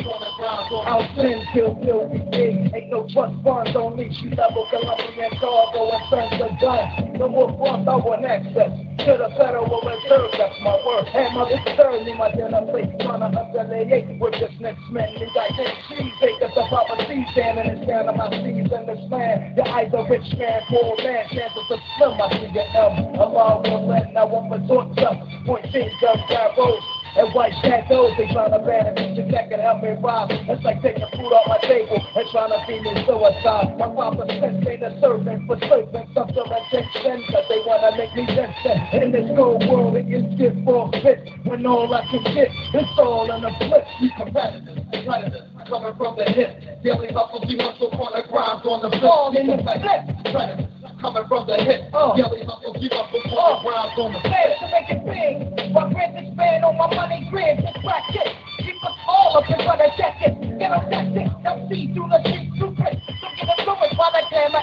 the 0.48 0.76
I'll 0.88 1.04
send 1.14 1.44
kill, 1.52 1.76
we 2.08 2.18
dig. 2.32 2.72
Ain't 2.72 2.88
no 2.88 3.04
trust 3.12 3.36
funds 3.44 3.76
on 3.76 3.96
me. 3.96 4.08
She 4.16 4.32
level 4.32 4.64
Colombian 4.70 5.32
cargo 5.36 5.92
and 5.92 6.04
sends 6.08 6.34
the 6.40 6.48
gun. 6.60 7.12
No 7.20 7.28
more 7.28 7.52
funds, 7.60 7.84
I 7.84 7.96
want 8.00 8.24
access 8.24 8.72
to 9.04 9.12
the 9.20 9.28
federal 9.36 9.68
reserve. 9.84 10.32
That's 10.40 10.56
my 10.64 10.72
word. 10.80 11.04
And 11.12 11.36
my 11.36 11.44
disturb 11.52 12.00
my 12.16 12.32
dinner 12.32 12.64
plate. 12.64 12.88
Trying 13.04 13.28
to 13.28 13.28
affiliate 13.28 14.08
with 14.20 14.40
this 14.40 14.54
next 14.60 14.84
man. 14.88 15.12
These 15.20 15.36
identities, 15.36 16.16
they 16.20 16.32
got 16.40 16.56
the 16.56 16.64
proper 16.72 16.96
standing 17.04 17.68
and 17.68 18.08
on 18.08 18.16
my 18.16 18.28
seeds 18.40 18.72
in 18.72 18.82
this 18.88 19.04
land. 19.12 19.52
You're 19.56 19.68
either 19.68 20.00
rich 20.08 20.32
man, 20.38 20.60
poor 20.72 20.96
man. 21.04 21.28
Chances 21.28 21.68
are 21.68 21.82
slim. 22.00 22.16
I 22.16 22.26
see 22.40 22.48
your 22.56 22.68
M. 22.72 23.20
Allah 23.20 23.60
will 23.68 23.84
let. 23.88 24.16
I 24.16 24.24
won't 24.24 24.48
resort 24.48 24.96
to 24.96 25.12
point 25.44 25.68
fingers, 25.72 26.24
arrows. 26.32 26.97
And 27.18 27.34
white 27.34 27.50
shadows, 27.66 28.14
they 28.16 28.30
trying 28.30 28.54
to 28.54 28.62
ban 28.62 28.94
me 28.94 29.16
to 29.18 29.26
neck 29.26 29.50
and 29.50 29.60
help 29.60 29.82
me 29.82 29.90
rob. 29.98 30.30
It's 30.30 30.62
like 30.62 30.78
taking 30.86 31.02
food 31.18 31.34
off 31.34 31.50
my 31.50 31.58
table 31.66 31.98
and 31.98 32.26
trying 32.30 32.54
to 32.54 32.62
feed 32.62 32.78
me 32.78 32.94
suicide. 33.10 33.74
My 33.74 33.90
father 33.90 34.22
sent 34.38 34.62
me 34.62 34.78
the 34.78 34.94
servant 35.02 35.50
for 35.50 35.58
serving 35.66 36.06
something 36.14 36.46
addiction, 36.46 37.26
cause 37.26 37.42
they 37.50 37.58
wanna 37.66 37.98
make 37.98 38.14
me 38.14 38.22
distant. 38.22 39.02
In 39.02 39.10
this 39.10 39.26
cold 39.34 39.66
world, 39.66 39.98
it 39.98 40.06
is 40.06 40.30
get 40.38 40.54
for 40.62 40.86
fit. 41.02 41.26
When 41.42 41.66
all 41.66 41.90
I 41.90 42.06
can 42.06 42.22
get, 42.22 42.54
is 42.54 42.86
all 43.02 43.26
in 43.34 43.42
a 43.42 43.50
flip. 43.66 43.82
You 43.98 44.10
competitors, 44.14 44.78
predators, 45.02 45.42
coming 45.66 45.94
from 45.98 46.14
the 46.14 46.24
hip. 46.30 46.54
Daily 46.86 47.10
hustle, 47.10 47.42
we 47.42 47.58
hustle 47.58 47.90
on 47.98 48.14
the 48.14 48.30
grind, 48.30 48.62
on 48.62 48.78
the 48.78 48.94
floor, 48.94 49.34
in 49.34 49.50
the 49.50 49.58
flip. 49.58 50.06
Predators, 50.30 50.70
coming 51.00 51.24
from 51.28 51.46
the 51.46 51.56
hip. 51.56 51.90
Daily 51.90 52.42
hustle, 52.44 52.74
we 52.74 52.88
hustle 52.90 53.22
on 53.30 53.48
the 53.50 53.62
grind, 53.62 53.98
on 53.98 54.10
the 54.12 54.20
flip. 54.20 54.50
to 54.58 54.66
make 54.70 54.88
it 54.90 55.02
big. 55.06 55.72
My 55.72 55.86
grid 55.90 56.14
is 56.18 56.32
spend 56.34 56.64
on 56.64 56.74
my 56.76 56.88
money 56.94 57.26
grid, 57.30 57.62
just 57.62 57.78
crack 57.82 58.06
it. 58.14 58.34
Keep 58.58 58.78
us 58.82 58.96
all 59.06 59.38
up 59.38 59.48
and 59.48 59.62
run 59.62 59.80
a 59.80 59.88
jacket. 59.96 60.34
Get 60.58 60.74
a 60.74 60.80
tactic, 60.90 61.28
don't 61.42 61.68
see 61.70 61.94
through 61.94 62.10
the 62.10 62.20
street, 62.26 62.50
through 62.58 62.74
grit. 62.74 62.98
Look 62.98 63.34
at 63.38 63.46
the 63.46 63.56
fluid 63.62 63.90
while 63.94 64.14
I 64.14 64.22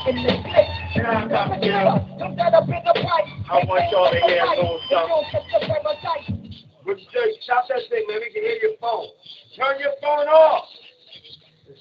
in 0.10 0.24
the 0.24 0.36
clip. 0.46 0.68
Yeah, 0.96 1.28
Come 1.28 1.52
and 1.52 1.88
up, 1.88 2.04
don't 2.20 2.36
get 2.36 2.54
up 2.54 2.68
in 2.70 2.82
the 2.84 2.94
pipe. 2.94 3.28
I 3.50 3.64
want 3.66 3.84
y'all 3.92 4.12
to 4.12 4.20
hear 4.22 4.44
a 4.44 4.50
little 4.56 4.80
something. 4.92 5.10
Don't 5.10 5.28
get 5.32 5.44
the 5.50 5.60
paradise. 5.66 6.28
What 6.84 7.00
you 7.00 7.08
say? 7.10 7.26
Stop 7.42 7.66
that 7.70 7.82
thing, 7.90 8.06
man. 8.08 8.22
We 8.22 8.30
can 8.32 8.44
hear 8.44 8.60
your 8.62 8.78
phone. 8.80 9.10
Turn 9.58 9.80
your 9.80 9.98
phone 10.02 10.30
off. 10.30 10.66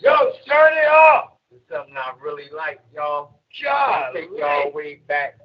Yo, 0.00 0.14
turn 0.48 0.72
it 0.72 0.88
off. 0.88 1.36
It's 1.52 1.62
something 1.68 1.94
I 1.96 2.12
really 2.22 2.48
like, 2.56 2.80
y'all. 2.94 3.40
God. 3.62 4.12
Take 4.14 4.30
y'all 4.36 4.72
way 4.72 5.00
back. 5.06 5.38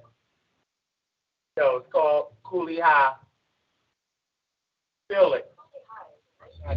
So 1.57 1.77
it's 1.77 1.91
called 1.91 2.27
Cooley 2.43 2.79
High. 2.79 3.13
Feel 5.09 5.33
it. 5.33 5.45
Yo, 6.67 6.75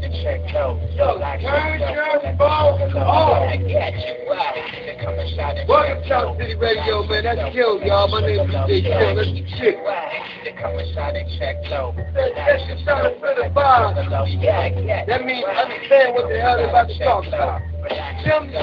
turn 1.18 1.80
your 1.80 2.37
phone 2.39 2.93
off. 2.97 3.43
Welcome 5.68 6.03
to 6.03 6.09
Sound 6.09 6.39
City 6.39 6.55
Radio, 6.55 7.03
man. 7.07 7.24
That's 7.24 7.53
Kill, 7.53 7.83
y'all. 7.83 8.09
My 8.09 8.20
name 8.20 8.49
is 8.49 8.55
DJ 8.55 8.83
Kill. 8.83 9.14
That's 9.16 9.28
the 9.28 9.45
shit. 9.59 9.76
That's 12.14 12.64
the 12.68 12.76
sound 12.85 13.07
of 13.07 13.20
the 13.20 13.51
vibe. 13.55 13.95
That 15.07 15.20
means 15.24 15.45
understand 15.45 16.14
what 16.14 16.28
the 16.28 16.41
hell 16.41 16.57
they're 16.57 16.68
about 16.68 16.89
to 16.89 16.99
talk 16.99 17.26
about. 17.26 17.72
Feel 17.83 18.41
me? 18.47 18.55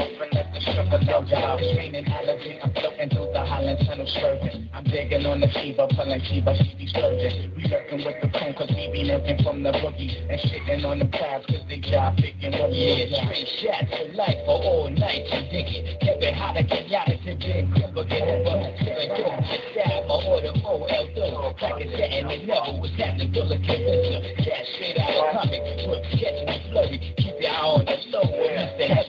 I'm 2.64 2.72
floating 2.74 3.10
through 3.10 3.32
the 3.34 3.44
Holland 3.46 3.80
Tunnel. 3.86 4.08
I'm 4.74 4.84
digging 4.86 5.26
on 5.26 5.42
the 5.42 5.48
fever, 5.48 5.88
pulling 5.96 6.22
fever, 6.22 6.56
she 6.56 6.76
be 6.76 6.88
splurging. 6.88 7.52
We 7.56 7.68
working 7.68 8.06
with 8.06 8.16
the 8.22 8.30
phone 8.32 8.54
cause 8.54 8.72
we 8.72 8.88
be 8.92 9.04
looking 9.04 9.44
from 9.44 9.64
the 9.64 9.72
boogie 9.72 10.16
and 10.30 10.40
shitting 10.40 10.86
on 10.86 11.00
the 11.00 11.08
crowds 11.12 11.46
cause 11.48 11.64
they 11.68 11.80
job 11.80 12.16
picking 12.16 12.56
up. 12.56 12.72
Yeah, 12.72 13.12
straight 13.12 13.48
shots 13.60 13.92
for 13.92 14.08
life 14.16 14.40
for 14.48 14.64
all 14.64 14.90
night. 14.90 15.28
You 15.28 15.42
dig 15.52 15.68
it? 15.68 16.00
Keep 16.00 16.24
it 16.24 16.36
hot, 16.36 16.56
get 16.56 16.92
out 16.96 17.12
of 17.12 17.20
the 17.26 17.36
big 17.36 17.68
cripple, 17.76 18.08
get 18.08 18.24
over. 18.24 18.72
Seven 18.80 19.08
dope, 19.20 19.44
get 19.44 19.64
down, 19.76 20.08
my 20.08 20.16
order, 20.24 20.54
OL 20.64 20.88
though. 20.88 21.52
Crack 21.60 21.84
it 21.84 21.92
set 21.92 22.12
and 22.16 22.32
it 22.32 22.48
never 22.48 22.80
was 22.80 22.92
happening. 22.96 23.32
Bill 23.36 23.52
of 23.52 23.60
Kevin, 23.68 24.24
cash 24.40 24.68
straight 24.80 24.96
out 24.96 25.12
of 25.12 25.44
comic. 25.44 25.60
Put 25.84 26.08
sketch 26.16 26.40
me 26.48 26.56
flurry, 26.72 26.98
keep 27.20 27.36
your 27.40 27.52
eye 27.52 27.68
on 27.68 27.84
the 27.84 27.98
low. 28.16 28.24
Mr. 28.24 28.88
Heaven, 28.88 29.09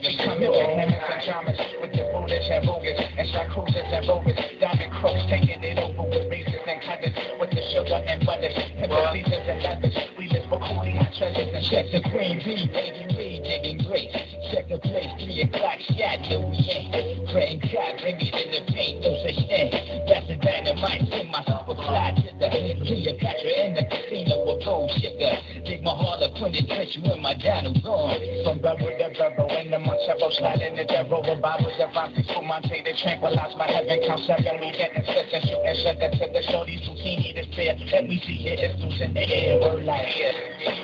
and 2.51 2.67
bogus 2.67 2.99
and 2.99 3.27
shot 3.31 3.47
cruisers 3.55 3.87
and 3.87 4.03
rovers. 4.07 4.35
Diamond 4.59 4.91
crooks 4.99 5.23
taking 5.31 5.63
it 5.63 5.79
over 5.79 6.03
with 6.03 6.27
razors 6.27 6.67
and 6.67 6.79
cutters 6.83 7.15
with 7.39 7.51
the 7.51 7.63
sugar 7.71 7.95
and 7.95 8.19
butter. 8.27 8.51
And 8.51 8.91
the 8.91 8.99
seasons 9.15 9.47
and 9.47 9.59
leathers. 9.63 9.95
We 10.19 10.27
live 10.27 10.45
for 10.51 10.59
coolie 10.59 10.99
hot 10.99 11.15
treasures 11.15 11.47
and 11.47 11.63
check 11.71 11.87
the 11.95 12.03
green 12.11 12.43
B, 12.43 12.67
baby, 12.67 13.07
we 13.15 13.39
digging 13.39 13.79
great. 13.87 14.11
Check 14.51 14.67
the 14.67 14.79
place, 14.83 15.11
three 15.23 15.47
o'clock, 15.47 15.79
shot, 15.95 16.19
no, 16.27 16.51
yeah. 16.51 17.31
Praying 17.31 17.63
God, 17.71 17.95
bring 18.03 18.19
me 18.19 18.27
to 18.27 18.43
the 18.51 18.61
paint, 18.75 18.99
no 18.99 19.15
such 19.23 19.39
thing. 19.47 19.71
That's 20.11 20.27
the 20.27 20.35
dynamite, 20.35 21.07
in 21.07 21.31
my 21.31 21.39
super 21.47 21.79
fly 21.79 22.11
to 22.19 22.29
the 22.35 22.47
Cleopatra 22.83 23.51
in 23.63 23.73
the 23.79 23.85
casino 23.87 24.43
with 24.43 24.65
gold 24.65 24.91
sugar. 24.99 25.39
Dig 25.63 25.83
my 25.83 25.95
heart 25.95 26.21
up 26.21 26.35
when 26.41 26.53
it 26.53 26.67
touch 26.67 26.91
you 26.99 27.07
when 27.07 27.21
my 27.21 27.33
was 27.33 27.85
on. 27.85 28.19
From 28.43 28.57
rebel 28.59 28.91
to 28.91 29.07
rebel, 29.15 29.47
in 29.55 29.71
the 29.71 29.79
several 30.11 30.31
sliding 30.31 30.75
the 30.75 30.83
devil, 30.83 31.23
revival, 31.23 31.71
divine 31.79 32.11
peace 32.13 32.27
for 32.33 32.43
Monte 32.43 32.83
to 32.83 32.93
tranquilize 32.99 33.55
my 33.55 33.67
heaven. 33.67 33.95
Count 34.07 34.19
seven, 34.27 34.59
we 34.59 34.71
get 34.75 34.91
and 34.91 35.05
sit 35.07 35.31
and 35.31 35.43
shoot 35.47 35.63
and 35.63 35.77
shut 35.79 35.95
that 36.03 36.11
to 36.19 36.25
the 36.35 36.43
shorties 36.51 36.83
who 36.83 36.99
see 36.99 37.31
the 37.31 37.47
fear. 37.55 37.79
Let 37.91 38.07
me 38.11 38.19
see 38.27 38.43
it, 38.43 38.59
it's 38.59 38.75
loose 38.83 38.99
in 38.99 39.13
the 39.13 39.23
air, 39.23 39.59
we're 39.59 39.83
like 39.87 40.07
here. 40.11 40.35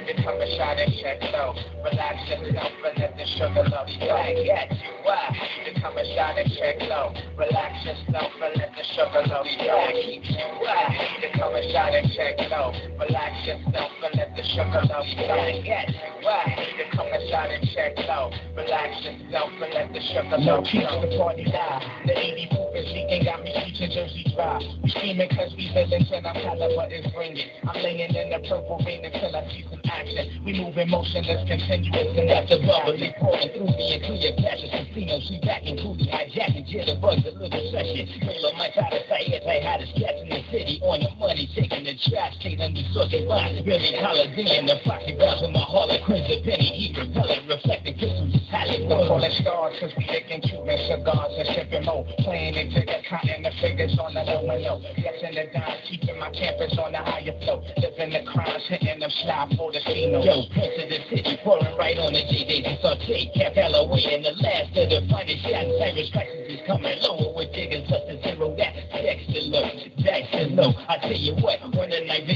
Become 0.08 0.40
a 0.40 0.48
shot 0.56 0.80
and 0.80 0.94
check 1.04 1.20
low. 1.36 1.52
Relax 1.84 2.16
yourself 2.32 2.72
and 2.88 2.96
let 2.96 3.18
the 3.20 3.26
sugar 3.36 3.68
love 3.68 3.90
swag 4.00 4.48
at 4.48 4.72
you. 4.72 4.92
Why? 5.04 5.36
Become 5.68 5.98
a 5.98 6.06
shot 6.16 6.40
and 6.40 6.52
check 6.56 6.80
low. 6.88 7.12
Relax 7.36 7.74
yourself 7.84 8.32
and 8.32 8.54
let 8.56 8.72
the 8.72 8.84
sugar 8.96 9.24
love 9.28 9.48
swag 9.60 9.94
keep 10.08 10.24
you. 10.24 10.48
Why? 10.64 10.88
Become 11.20 11.56
a 11.56 11.64
shot 11.76 11.92
and 11.92 12.08
check 12.16 12.40
low. 12.48 12.72
Relax 12.96 13.34
yourself 13.44 13.92
and 13.92 14.14
let 14.16 14.32
the 14.40 14.44
sugar 14.56 14.84
love 14.88 15.06
swag 15.20 15.68
at 15.68 15.90
you. 15.92 16.12
Why? 16.24 16.48
Become 16.80 17.12
a 17.12 17.20
shot 17.28 17.52
and 17.52 17.68
check 17.76 17.94
low. 18.08 18.32
Relax 18.56 19.04
yourself 19.04 19.17
and 19.26 19.74
let 19.74 19.94
the 19.94 20.02
sugar 20.02 20.38
love 20.38 20.64
keep 20.66 20.84
the 20.84 21.18
party 21.18 21.46
live. 21.46 21.82
The 22.06 22.14
80 22.18 22.50
movers 22.54 22.88
leaking 22.94 23.26
got 23.26 23.44
me 23.44 23.52
reaching 23.66 23.92
Jersey 23.92 24.26
Drive. 24.36 24.62
We 24.84 24.90
screaming 24.90 25.30
cause 25.30 25.54
we 25.58 25.72
villains 25.74 26.10
and 26.12 26.26
our 26.26 26.34
caliber 26.34 26.88
is 26.94 27.06
ringing. 27.18 27.50
I'm 27.68 27.82
laying 27.82 28.14
in 28.14 28.30
the 28.30 28.40
purple 28.48 28.82
rain 28.86 29.04
until 29.04 29.36
I 29.36 29.44
see 29.50 29.66
some 29.70 29.82
action. 29.86 30.44
We 30.46 30.62
moving 30.62 30.90
motionless, 30.90 31.44
continuous, 31.50 32.14
and 32.16 32.30
that's 32.30 32.50
the 32.50 32.62
bubbly 32.62 33.14
pouring 33.20 33.50
through 33.58 33.74
me 33.74 33.98
and 33.98 34.04
clear 34.06 34.34
passion. 34.38 34.70
Casinos, 34.70 35.28
we 35.30 35.38
back 35.42 35.64
in 35.66 35.76
coolie, 35.82 36.08
hijacking 36.08 36.70
jitterbugs, 36.70 37.26
a 37.26 37.32
little 37.36 37.66
session. 37.74 38.08
Trailer 38.22 38.54
my 38.56 38.70
how 38.78 38.90
to 38.90 39.02
say 39.10 39.28
it, 39.34 39.44
they 39.44 39.60
had 39.62 39.82
us 39.82 39.92
catching 39.98 40.30
the 40.30 40.42
city 40.52 40.80
on 40.84 41.02
your 41.02 41.16
money, 41.18 41.50
taking 41.56 41.84
the 41.84 41.98
trash, 42.08 42.38
taking 42.40 42.74
the 42.74 42.84
sucker 42.94 43.26
by. 43.28 43.50
Really 43.66 43.98
holiday 43.98 44.62
in 44.62 44.66
the 44.68 44.80
pocket, 44.86 45.18
bouncing 45.18 45.52
my 45.52 45.66
harlequins, 45.66 46.30
a 46.30 46.38
penny, 46.46 46.94
even 46.94 47.12
pellet, 47.14 47.42
reflecting 47.50 47.98
crystals, 47.98 48.32
just 48.32 48.48
hallowed. 48.48 49.07
Call 49.08 49.24
it 49.24 49.32
stars, 49.40 49.72
cause 49.80 49.96
we 49.96 50.04
licking 50.12 50.42
Cuban 50.44 50.76
cigars 50.84 51.32
and 51.40 51.48
sipping 51.56 51.86
more. 51.88 52.04
Playing 52.28 52.60
into 52.60 52.84
the 52.84 53.00
cotton, 53.08 53.40
the 53.40 53.56
fingers 53.64 53.96
on 54.04 54.14
the 54.14 54.20
low 54.20 54.44
and 54.52 54.62
low. 54.68 54.84
Guessing 55.00 55.32
the 55.32 55.48
dime, 55.48 55.80
keeping 55.88 56.20
my 56.20 56.28
campus 56.36 56.76
on 56.76 56.92
the 56.92 57.00
higher 57.00 57.32
flow. 57.40 57.64
Living 57.80 58.12
the 58.12 58.28
crimes, 58.28 58.68
hitting 58.68 59.00
them 59.00 59.10
slide 59.24 59.56
for 59.56 59.72
the 59.72 59.80
casino. 59.80 60.20
Yo, 60.20 60.44
prince 60.52 60.76
of 60.76 60.90
the 60.92 61.00
city, 61.08 61.40
pouring 61.40 61.72
right 61.80 61.96
on 61.96 62.12
the 62.12 62.20
J-Days 62.20 62.68
and 62.68 62.80
saute. 62.84 63.32
Cap 63.32 63.56
Halloway 63.56 64.04
and 64.12 64.28
the 64.28 64.36
last 64.44 64.76
of 64.76 64.92
the 64.92 65.00
finest 65.08 65.40
shots. 65.40 65.72
Cyrus 65.80 66.10
prices 66.12 66.60
is 66.60 66.62
coming 66.68 67.00
lower 67.00 67.32
with 67.32 67.56
digging 67.56 67.88
such 67.88 68.12
a 68.12 68.20
zero 68.28 68.52
that 68.60 68.76
Dexter 68.92 69.40
low, 69.48 69.72
Dexter 70.04 70.52
low. 70.52 70.76
I 70.92 71.00
tell 71.00 71.16
you 71.16 71.32
what, 71.40 71.64
when 71.72 71.96
the 71.96 72.04
night 72.04 72.28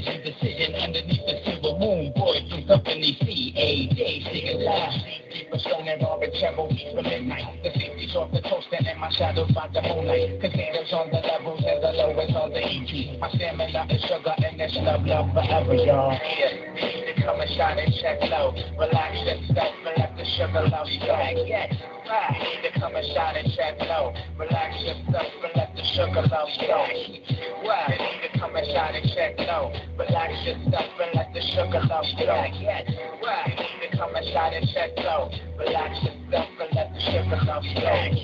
by 9.61 9.69
the 9.73 9.81
moonlight. 9.81 10.41
Casinos 10.41 10.89
on 10.93 11.09
the 11.13 11.21
levels 11.21 11.61
and 11.61 11.83
the 11.83 11.93
lowest 11.93 12.33
on 12.33 12.49
the 12.49 12.61
EP. 12.65 13.19
My 13.19 13.29
stamina 13.29 13.85
is 13.93 14.01
sugar 14.09 14.33
and 14.41 14.57
it's 14.57 14.73
love, 14.81 15.05
love 15.05 15.29
forever, 15.33 15.75
y'all. 15.75 16.17
Yeah, 16.17 16.73
need 16.73 17.05
to 17.05 17.21
come 17.21 17.39
and 17.39 17.49
shine 17.53 17.77
and 17.77 17.93
check 18.01 18.17
low. 18.25 18.53
Relax 18.79 19.13
yourself 19.21 19.75
and 19.85 19.95
let 20.01 20.17
the 20.17 20.25
sugar 20.37 20.65
love 20.65 20.89
swag. 20.97 21.37
Yes, 21.45 21.77
right. 22.09 22.41
Need 22.41 22.73
to 22.73 22.79
come 22.79 22.95
and 22.95 23.05
shine 23.13 23.37
and 23.37 23.53
check 23.53 23.77
low. 23.85 24.13
Relax 24.39 24.71
yourself 24.81 25.29
and 25.29 25.53
let 25.53 25.69
the 25.77 25.83
sugar 25.93 26.25
love 26.25 26.49
swag. 26.57 27.21
Why? 27.61 27.85
Need 28.01 28.21
to 28.25 28.39
come 28.39 28.55
and 28.57 28.65
shine 28.65 28.95
and 28.97 29.05
check 29.13 29.37
low. 29.45 29.69
Relax 29.93 30.31
yourself 30.41 30.89
and 30.97 31.11
let 31.13 31.29
the 31.37 31.41
sugar 31.53 31.81
love 31.85 32.05
swag. 32.17 32.53
Yes, 32.57 32.89
why? 33.21 33.45
Need 33.45 33.77
to 33.85 33.97
come 33.97 34.15
and 34.15 34.25
shine 34.33 34.53
and 34.57 34.65
check 34.73 34.97
low. 35.05 35.29
Relax 35.61 36.01
yourself 36.01 36.49
and 36.49 36.71
let 36.73 36.89
the 36.97 37.01
sugar 37.13 37.39
love 37.45 37.65
swag. 37.77 38.17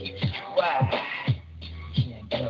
Why? 0.58 1.18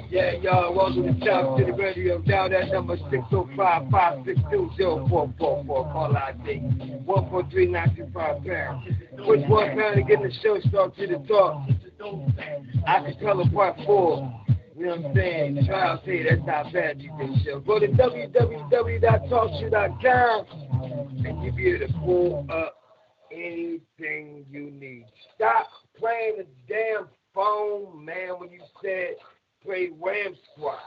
Yeah, 0.09 0.31
y'all, 0.41 0.73
welcome 0.75 1.03
to 1.03 1.13
Sound 1.25 1.59
City 1.59 1.71
Radio. 1.71 2.19
Down 2.19 2.51
that 2.51 2.69
number 2.71 2.97
605-562-0444. 2.97 5.67
Call 5.67 6.17
ID 6.17 6.61
143-925 7.05 8.13
pound. 8.13 8.97
Which 9.27 9.41
one 9.47 9.77
pound 9.77 9.95
to 9.95 10.01
get 10.03 10.21
the 10.21 10.29
show 10.43 10.59
start 10.67 10.95
to 10.97 11.07
the 11.07 11.19
talk? 11.27 11.63
I 12.85 12.99
can 12.99 13.17
tell 13.19 13.39
a 13.39 13.49
part 13.49 13.77
four. 13.85 14.29
You 14.75 14.87
know 14.87 14.97
what 14.97 15.05
I'm 15.05 15.15
saying? 15.15 15.65
Trial 15.65 16.01
say 16.05 16.23
that's 16.23 16.45
not 16.45 16.73
bad, 16.73 17.01
you 17.01 17.09
think 17.17 17.37
show. 17.45 17.59
Go 17.61 17.79
to 17.79 17.87
www.talkshow.com 17.87 20.45
and 21.25 21.43
you'll 21.43 21.55
be 21.55 21.67
able 21.69 21.87
to 21.87 21.93
pull 21.99 22.45
up 22.49 22.55
uh, 22.55 22.69
anything 23.31 24.45
you 24.51 24.69
need. 24.69 25.05
Stop 25.35 25.67
playing 25.97 26.37
the 26.39 26.45
damn 26.67 27.07
phone, 27.33 28.03
man, 28.03 28.37
when 28.39 28.51
you 28.51 28.59
said 28.81 29.15
Wham 29.67 30.35
Squad. 30.55 30.79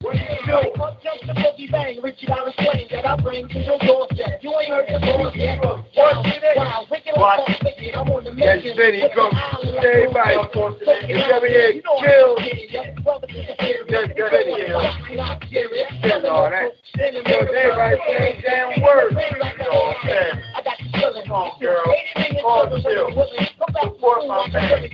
What 0.00 0.16
you 0.16 0.20
do? 0.44 0.58
Just 1.02 1.26
the 1.26 1.32
boogie 1.32 1.70
bang, 1.70 2.00
Richie 2.02 2.26
Dallas 2.26 2.54
Wayne 2.58 2.88
that 2.90 3.06
I 3.06 3.16
bring 3.22 3.48
to 3.48 3.58
your 3.60 3.78
doorstep. 3.78 4.42
You 4.42 4.52
ain't 4.60 4.68
heard 4.68 4.86
the 4.90 4.98
voice 4.98 5.32
yet. 5.36 5.62
Wow, 5.62 5.84
wow, 5.96 6.86
wicked 6.90 7.14
on 7.14 7.20
What? 7.20 7.48
wicked. 7.62 7.94
I'm 7.94 8.10
on 8.10 8.24
the 8.24 8.32
Yes, 8.36 8.58
mission. 8.64 8.76
Vinny, 8.76 9.02
With 9.02 9.12
come. 9.14 9.30
Everybody, 9.78 10.36
like 10.36 10.52
gold. 10.52 10.76
it's 10.82 11.32
over 11.32 11.46
here. 11.46 11.70
You 11.70 11.82
know 11.82 11.96
I'm 12.02 12.44
yeah. 12.68 13.00
Brother, 13.00 13.26
this 13.30 13.46
is. 13.48 13.56
Yes, 13.88 14.08
go 14.18 14.26
ahead, 14.26 14.44
You're 14.44 14.66
chill. 14.68 15.16
not 15.16 15.44
serious. 15.48 15.88
Chill, 16.02 16.26
all. 16.26 16.50
Yo, 16.50 16.66
everybody 16.98 17.96
saying 18.10 18.42
damn 18.44 18.82
words. 18.82 19.16
I 19.16 19.22
got 19.30 19.54
you 19.54 19.54
feeling. 19.54 19.54
Come 19.56 19.72
on, 19.72 19.94
girl. 20.04 20.83
Come 20.94 21.32
on, 21.32 22.70
willing. 23.16 23.48
Come 23.58 23.72
back 23.72 23.82
to 23.82 23.94
Support 23.94 24.28
my 24.28 24.46
man. 24.52 24.88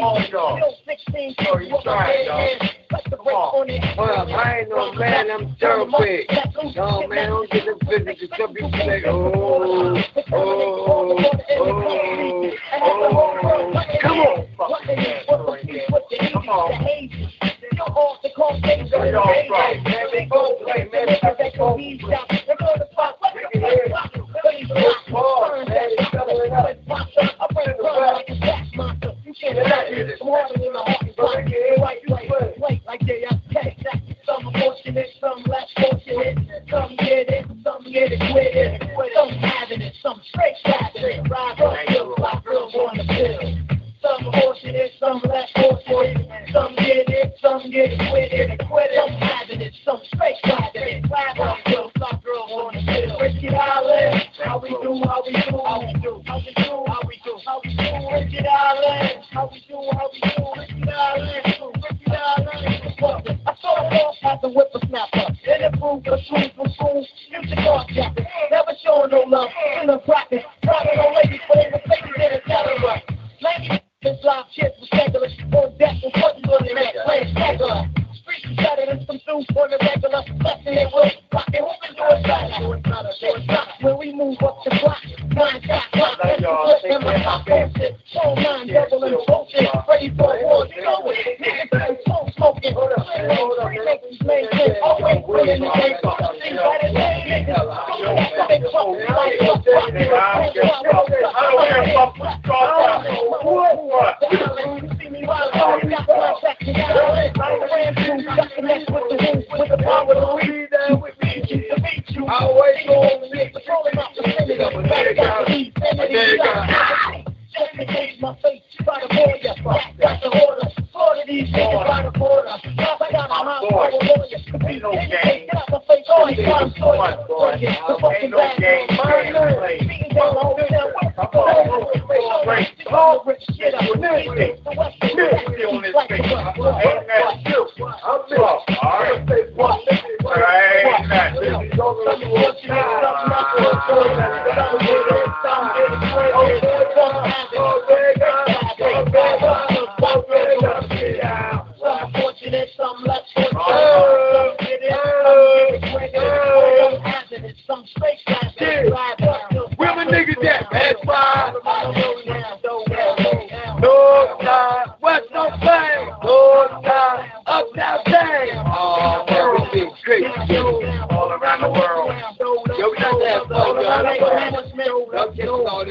All 0.00 0.22
y'all. 0.30 0.56
Still 0.56 0.74
16 0.86 1.34
Oh, 1.48 1.58
you 1.58 1.78
trying, 1.82 2.26
y'all. 2.26 2.38
brakes 2.38 3.12
on. 3.26 3.68
Well, 3.98 4.34
I 4.34 4.58
ain't 4.60 4.68
no 4.70 4.92
man, 4.92 5.30
I'm 5.30 5.56
thoroughbred. 5.56 6.26
No, 6.76 7.06
man, 7.08 7.30
don't 7.30 7.50
get 7.50 7.64
the 7.66 7.74
business. 7.86 8.18
Cause 8.20 8.30
some 8.38 8.54
people 8.54 8.70
say, 8.72 9.02
oh, 9.06 9.32
oh, 9.34 10.02
oh, 10.32 11.18
oh. 11.58 11.78
Come 14.00 14.20
on. 14.20 14.46
Come 16.32 16.48
on. 16.48 16.88
You're 17.78 17.94
off 17.94 18.18
the 18.22 18.30
coast, 18.34 18.58
they 18.66 18.82
go 18.90 18.98
Hey, 19.02 19.12
y'all, 19.12 19.22
right. 19.54 19.78
Man, 19.84 20.06
they 20.10 20.26
go 20.26 20.58
play, 20.64 20.90
man. 20.90 21.06
They 21.06 21.20
go 21.22 21.30
to 21.30 21.46
the 21.46 21.54
spot. 21.54 22.26
They 22.28 22.56
go 22.58 22.74
to 22.74 22.82
the 22.82 22.90
spot. 22.90 23.14
What 23.20 23.30
the 23.38 23.54
fuck? 23.54 24.98
Pause, 25.06 25.68
man. 25.68 25.86
It's 25.94 26.10
doubling 26.10 26.52
up. 26.58 26.66
I 26.66 27.46
bring 27.54 27.70
it 27.70 27.78
run 27.78 28.14
like 28.18 28.28
a 28.30 28.34
gas 28.34 28.66
monster. 28.74 29.14
You 29.24 29.30
can't 29.30 29.62
stop 29.62 29.94
me. 29.94 30.10
I'm 30.10 30.26
harder 30.26 30.58
than 30.58 30.74
a 30.74 30.82
like 32.84 33.06
they 33.06 33.24
are. 33.30 33.38
Some 34.26 34.52
fortunate, 34.52 35.10
some 35.20 35.44
less 35.46 35.70
fortunate. 35.76 35.87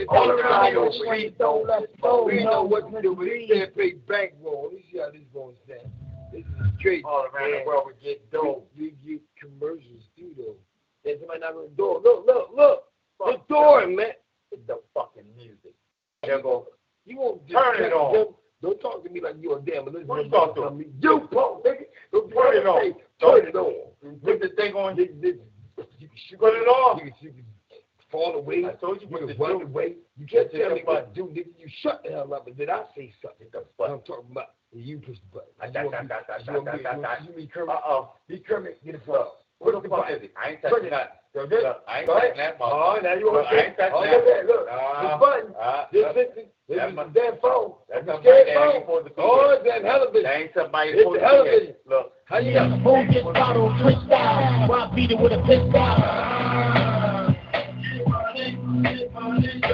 All 0.10 0.32
around 0.32 0.74
the 0.76 0.91
street. 0.93 1.36
We 1.39 2.43
know 2.43 2.64
what 2.64 2.91
to 2.91 3.01
do. 3.01 3.14
We 3.14 3.47
can't 3.51 3.76
pay 3.76 3.93
bankroll. 4.08 4.70
This 4.72 4.82
is 4.93 4.99
how 4.99 5.12
this 5.12 5.22
going 5.34 5.55
to 5.68 5.74
sound. 5.74 5.91
This 6.32 6.41
is 6.41 6.80
straight. 6.80 7.05
All 7.05 7.26
around 7.34 7.51
the 7.51 7.64
world, 7.66 7.88
we 7.88 8.05
get 8.08 8.32
dope. 8.32 8.70
We 8.78 8.93
get 9.05 9.22
commercials 9.39 10.03
too, 10.18 10.32
though. 10.38 10.55
There's 11.03 11.20
somebody 11.20 11.39
knocking 11.39 11.58
on 11.58 11.64
the 11.70 11.76
door. 11.76 12.01
Look, 12.03 12.26
look, 12.26 12.49
look. 12.55 12.84
The 13.20 13.38
door, 13.49 13.88
man. 13.88 14.12
It's 14.51 14.62
the 14.68 14.80
fucking 14.93 15.24
music. 15.36 15.74
Go. 16.26 16.68
You 17.05 17.20
won't 17.20 17.47
Turn 17.49 17.84
it 17.84 17.93
on. 17.93 18.14
Don't, 18.14 18.36
don't 18.62 18.80
talk 18.82 19.03
to 19.03 19.10
me 19.10 19.22
like 19.22 19.36
you're 19.39 19.60
a 19.60 19.62
damn. 19.62 19.86
Listen, 19.86 20.08
What 20.08 20.26
you 20.26 20.32
talk 20.32 20.55
to? 20.55 20.72
me. 20.72 20.86
You 21.01 21.28
punk, 21.32 21.64
nigga. 21.64 21.86
Don't 22.12 22.30
Turn 22.32 22.58
it 22.58 22.66
on. 22.68 22.93
Turn 23.22 23.47
it 23.47 23.55
on. 23.55 23.74
Put 24.24 24.41
the 24.41 24.49
thing 24.58 24.74
on. 24.74 24.97
You 24.97 25.39
Put 26.38 26.53
it 26.53 26.68
on. 26.68 27.12
Fall 28.12 28.36
away. 28.36 28.66
I 28.66 28.72
told 28.74 29.01
you 29.01 29.08
You 29.10 29.18
can 29.18 29.28
the 29.28 29.36
run 29.36 29.60
do- 29.60 29.66
away. 29.66 29.95
You 30.18 30.26
can't 30.26 30.51
tell 30.51 30.70
the 30.70 30.76
me 30.76 30.82
what 30.86 31.14
to 31.14 31.22
do, 31.22 31.28
nigga. 31.30 31.47
You 31.60 31.68
shut 31.82 32.03
the 32.03 32.12
hell 32.12 32.34
up, 32.34 32.47
and 32.47 32.55
then 32.58 32.70
I 32.70 32.84
say 32.95 33.14
something. 33.22 33.47
the 33.51 33.60
What 33.60 33.78
button. 33.78 33.93
I'm 33.95 34.01
talking 34.01 34.32
about. 34.32 34.47
You 34.74 34.99
push 34.99 35.18
the 35.32 35.39
button. 35.39 35.49
You 35.66 35.72
da, 35.74 35.82
want 35.84 35.91
da, 35.95 36.01
me- 36.03 36.08
da, 36.10 36.16
da, 36.28 36.38
you 36.43 36.53
want 36.53 36.66
da, 36.66 36.72
me- 36.76 36.84
da, 36.84 36.89
you 36.95 37.01
da. 37.01 37.08
want- 37.10 37.22
you 37.28 37.34
be 37.34 37.47
Kermit? 37.47 37.76
Kermit. 38.47 38.84
Get 38.86 38.93
the 38.93 38.99
phone. 39.05 39.26
What 39.60 39.74
the 39.74 39.82
the 39.82 39.89
fuck 39.89 40.10
is 40.12 40.22
it? 40.22 40.32
I 40.38 40.49
ain't 40.51 40.62
touching 40.62 40.89
that. 40.91 41.24
Look, 41.34 41.51
I 41.88 41.99
ain't 42.01 42.08
touching 42.08 42.38
that 42.38 42.60
motherfucker. 42.60 42.97
Oh, 42.97 42.99
now 43.01 43.14
you 43.14 43.26
want 43.32 43.47
I 43.47 43.55
ain't 43.58 43.78
touching 43.78 43.93
Oh, 43.95 44.01
that. 44.03 44.12
look 44.12 44.28
at 44.28 44.38
that. 44.38 44.45
Look. 44.45 44.68
Uh, 44.70 45.01
the 45.01 45.18
button. 45.18 45.53
uh, 45.60 45.86
This, 45.91 46.05
this, 46.14 46.28
this 46.70 46.78
is 46.78 46.95
the 46.95 47.03
damn 47.14 47.38
phone. 47.41 47.74
That's 47.89 48.05
the 48.05 48.12
somebody 48.14 48.22
scared 48.22 48.47
that 48.47 48.76
ain't 48.76 48.86
phone. 48.86 49.03
to 49.05 49.12
Oh, 49.18 49.49
it's 49.58 49.64
that 49.66 49.82
television. 49.82 50.24
That 50.24 50.36
ain't 50.38 50.51
somebody 50.53 50.89
It's 50.91 51.03
the 51.10 51.14
to 51.14 51.20
television. 51.20 51.76
Look. 51.88 52.14
How 52.26 52.38
you 52.38 52.53
got? 52.53 52.70
Who 52.82 53.14
gets 53.14 53.24
bottle 53.34 53.70
twist 53.82 54.10
down? 54.10 54.68
Why 54.70 54.91
beat 54.93 55.10
it 55.12 55.18
with 55.20 55.32
a 55.34 55.41
pistol? 55.41 56.87
I 59.64 59.74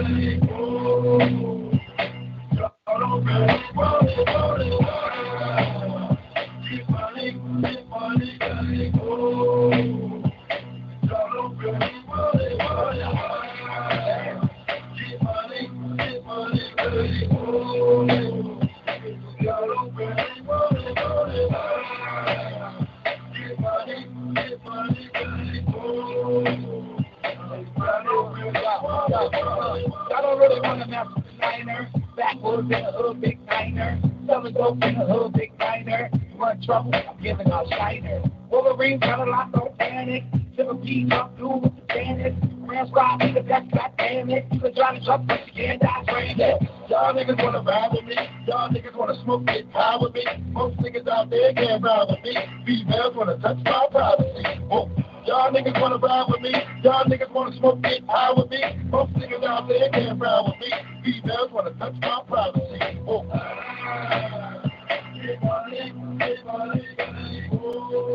Dope 34.53 34.83
in 34.83 34.99
the 34.99 35.05
hood, 35.05 35.33
big. 35.33 35.51
You 35.57 36.37
want 36.37 36.63
trouble? 36.63 36.93
I'm 36.93 37.21
giving 37.23 37.49
out 37.51 37.67
shiner. 37.69 38.21
Wolverine 38.51 38.99
got 38.99 39.27
a 39.27 39.29
lot, 39.29 39.51
don't 39.51 39.75
panic. 39.79 40.23
Silver 40.55 40.75
P 40.75 41.07
up 41.11 41.35
through 41.37 41.57
with 41.57 41.75
the 41.75 41.81
bandits. 41.87 42.37
Ram 42.59 42.87
squad, 42.87 43.17
be 43.17 43.33
the 43.33 43.41
best, 43.41 43.71
god 43.71 43.91
damn 43.97 44.29
it. 44.29 44.45
You 44.51 44.59
can 44.59 44.75
try 44.75 44.97
to 44.97 45.03
jump, 45.03 45.27
but 45.27 45.39
you 45.47 45.53
can't 45.53 45.81
die, 45.81 46.03
friend. 46.05 46.37
Y'all 46.37 47.13
niggas 47.13 47.43
wanna 47.43 47.61
ride 47.61 47.89
with 47.93 48.05
me. 48.05 48.15
Y'all 48.45 48.69
niggas 48.69 48.95
wanna 48.95 49.19
smoke, 49.23 49.45
get 49.45 49.65
high 49.73 49.97
with 49.99 50.13
me. 50.13 50.23
Most 50.51 50.77
niggas 50.77 51.07
out 51.07 51.31
there 51.31 51.53
can't 51.53 51.83
ride 51.83 52.05
with 52.09 52.21
me. 52.23 52.37
Females 52.65 53.15
wanna 53.15 53.37
touch 53.39 53.57
my 53.65 53.87
privacy. 53.89 54.45
Oh, 54.69 54.89
y'all 55.25 55.51
niggas 55.51 55.81
wanna 55.81 55.97
ride 55.97 56.25
with 56.29 56.41
me. 56.41 56.53
Y'all 56.83 57.05
niggas 57.05 57.31
wanna 57.31 57.57
smoke, 57.57 57.81
get 57.81 58.03
high 58.07 58.33
with 58.37 58.51
me. 58.51 58.61
Most 58.91 59.13
niggas 59.13 59.43
out 59.43 59.67
there 59.67 59.89
can't 59.89 60.21
ride 60.21 60.45
with 60.45 60.59
me. 60.59 60.71
Females 61.03 61.51
wanna 61.51 61.71
touch 61.71 61.95
my 62.01 62.21
privacy. 62.27 62.72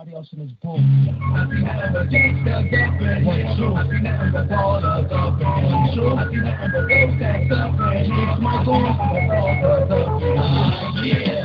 Everybody 0.00 0.16
else 0.16 0.32
in 0.32 0.38
this 0.38 0.52
boat. 0.62 0.80
Yo, 11.04 11.39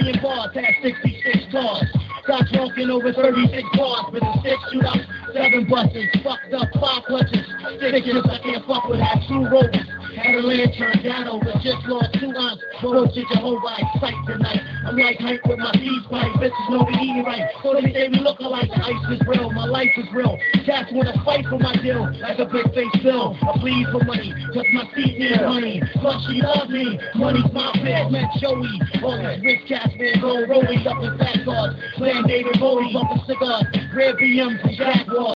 spent 0.00 0.22
bars, 0.22 0.54
had 0.54 0.74
66 0.82 1.52
cars. 1.52 1.84
Got 2.26 2.46
drunk 2.52 2.78
in 2.78 2.90
over 2.90 3.12
36 3.12 3.68
bars, 3.76 4.12
with 4.12 4.22
a 4.22 4.34
six 4.42 4.56
shoot 4.70 4.84
up, 4.84 4.96
seven 5.32 5.66
buses, 5.66 6.04
fucked 6.22 6.52
up 6.52 6.68
five 6.78 7.04
clutches. 7.04 7.46
Sticking 7.78 8.16
I 8.18 8.38
can't 8.42 8.66
fuck 8.66 8.88
with 8.88 8.98
that 8.98 9.24
two 9.26 9.48
rovers. 9.48 9.97
Had 10.18 10.34
a 10.34 10.42
lantern 10.42 11.02
down 11.04 11.28
over, 11.28 11.52
just 11.62 11.86
lost 11.86 12.10
two 12.18 12.34
ounce. 12.34 12.60
Roach 12.82 13.14
to 13.14 13.22
Jehovah, 13.30 13.78
sight 14.00 14.18
tonight. 14.26 14.60
I'm 14.84 14.96
like 14.96 15.16
Hank 15.18 15.44
with 15.46 15.58
my 15.58 15.70
teeth 15.72 16.02
pipe, 16.10 16.32
bitches 16.42 16.70
know 16.70 16.82
we 16.82 16.94
eating 16.94 17.22
right. 17.24 17.46
So 17.62 17.74
they 17.74 17.92
say 17.92 18.08
we 18.08 18.18
look 18.18 18.40
alike, 18.40 18.68
the 18.68 18.82
ice 18.82 19.14
is 19.14 19.26
real, 19.28 19.50
my 19.52 19.66
life 19.66 19.94
is 19.96 20.06
real. 20.12 20.36
Cats 20.66 20.90
wanna 20.92 21.14
fight 21.24 21.46
for 21.46 21.58
my 21.58 21.74
deal, 21.82 22.10
like 22.18 22.38
a 22.38 22.46
big 22.46 22.66
face 22.74 23.02
bill. 23.02 23.38
I 23.42 23.58
plead 23.58 23.86
for 23.92 24.02
money, 24.02 24.34
cause 24.52 24.66
my 24.74 24.90
feet 24.94 25.18
need 25.18 25.40
money. 25.42 25.82
Plus 26.02 26.18
she 26.26 26.42
loves 26.42 26.70
me, 26.70 26.98
money's 27.14 27.52
my 27.52 27.70
bitch, 27.78 28.10
man, 28.10 28.26
Joey. 28.40 28.74
All 29.02 29.18
these 29.22 29.42
rich 29.42 29.68
cats, 29.68 29.94
man, 29.98 30.20
go 30.20 30.46
rolling 30.46 30.86
up 30.86 30.98
in 30.98 31.18
fat 31.18 31.44
cars. 31.44 31.74
Playing 31.94 32.26
David 32.26 32.58
Bowie, 32.58 32.90
bumping 32.92 33.22
cigars, 33.26 33.70
red 33.94 34.16
BMs 34.16 34.66
and 34.66 34.74
Jaguars. 34.74 35.37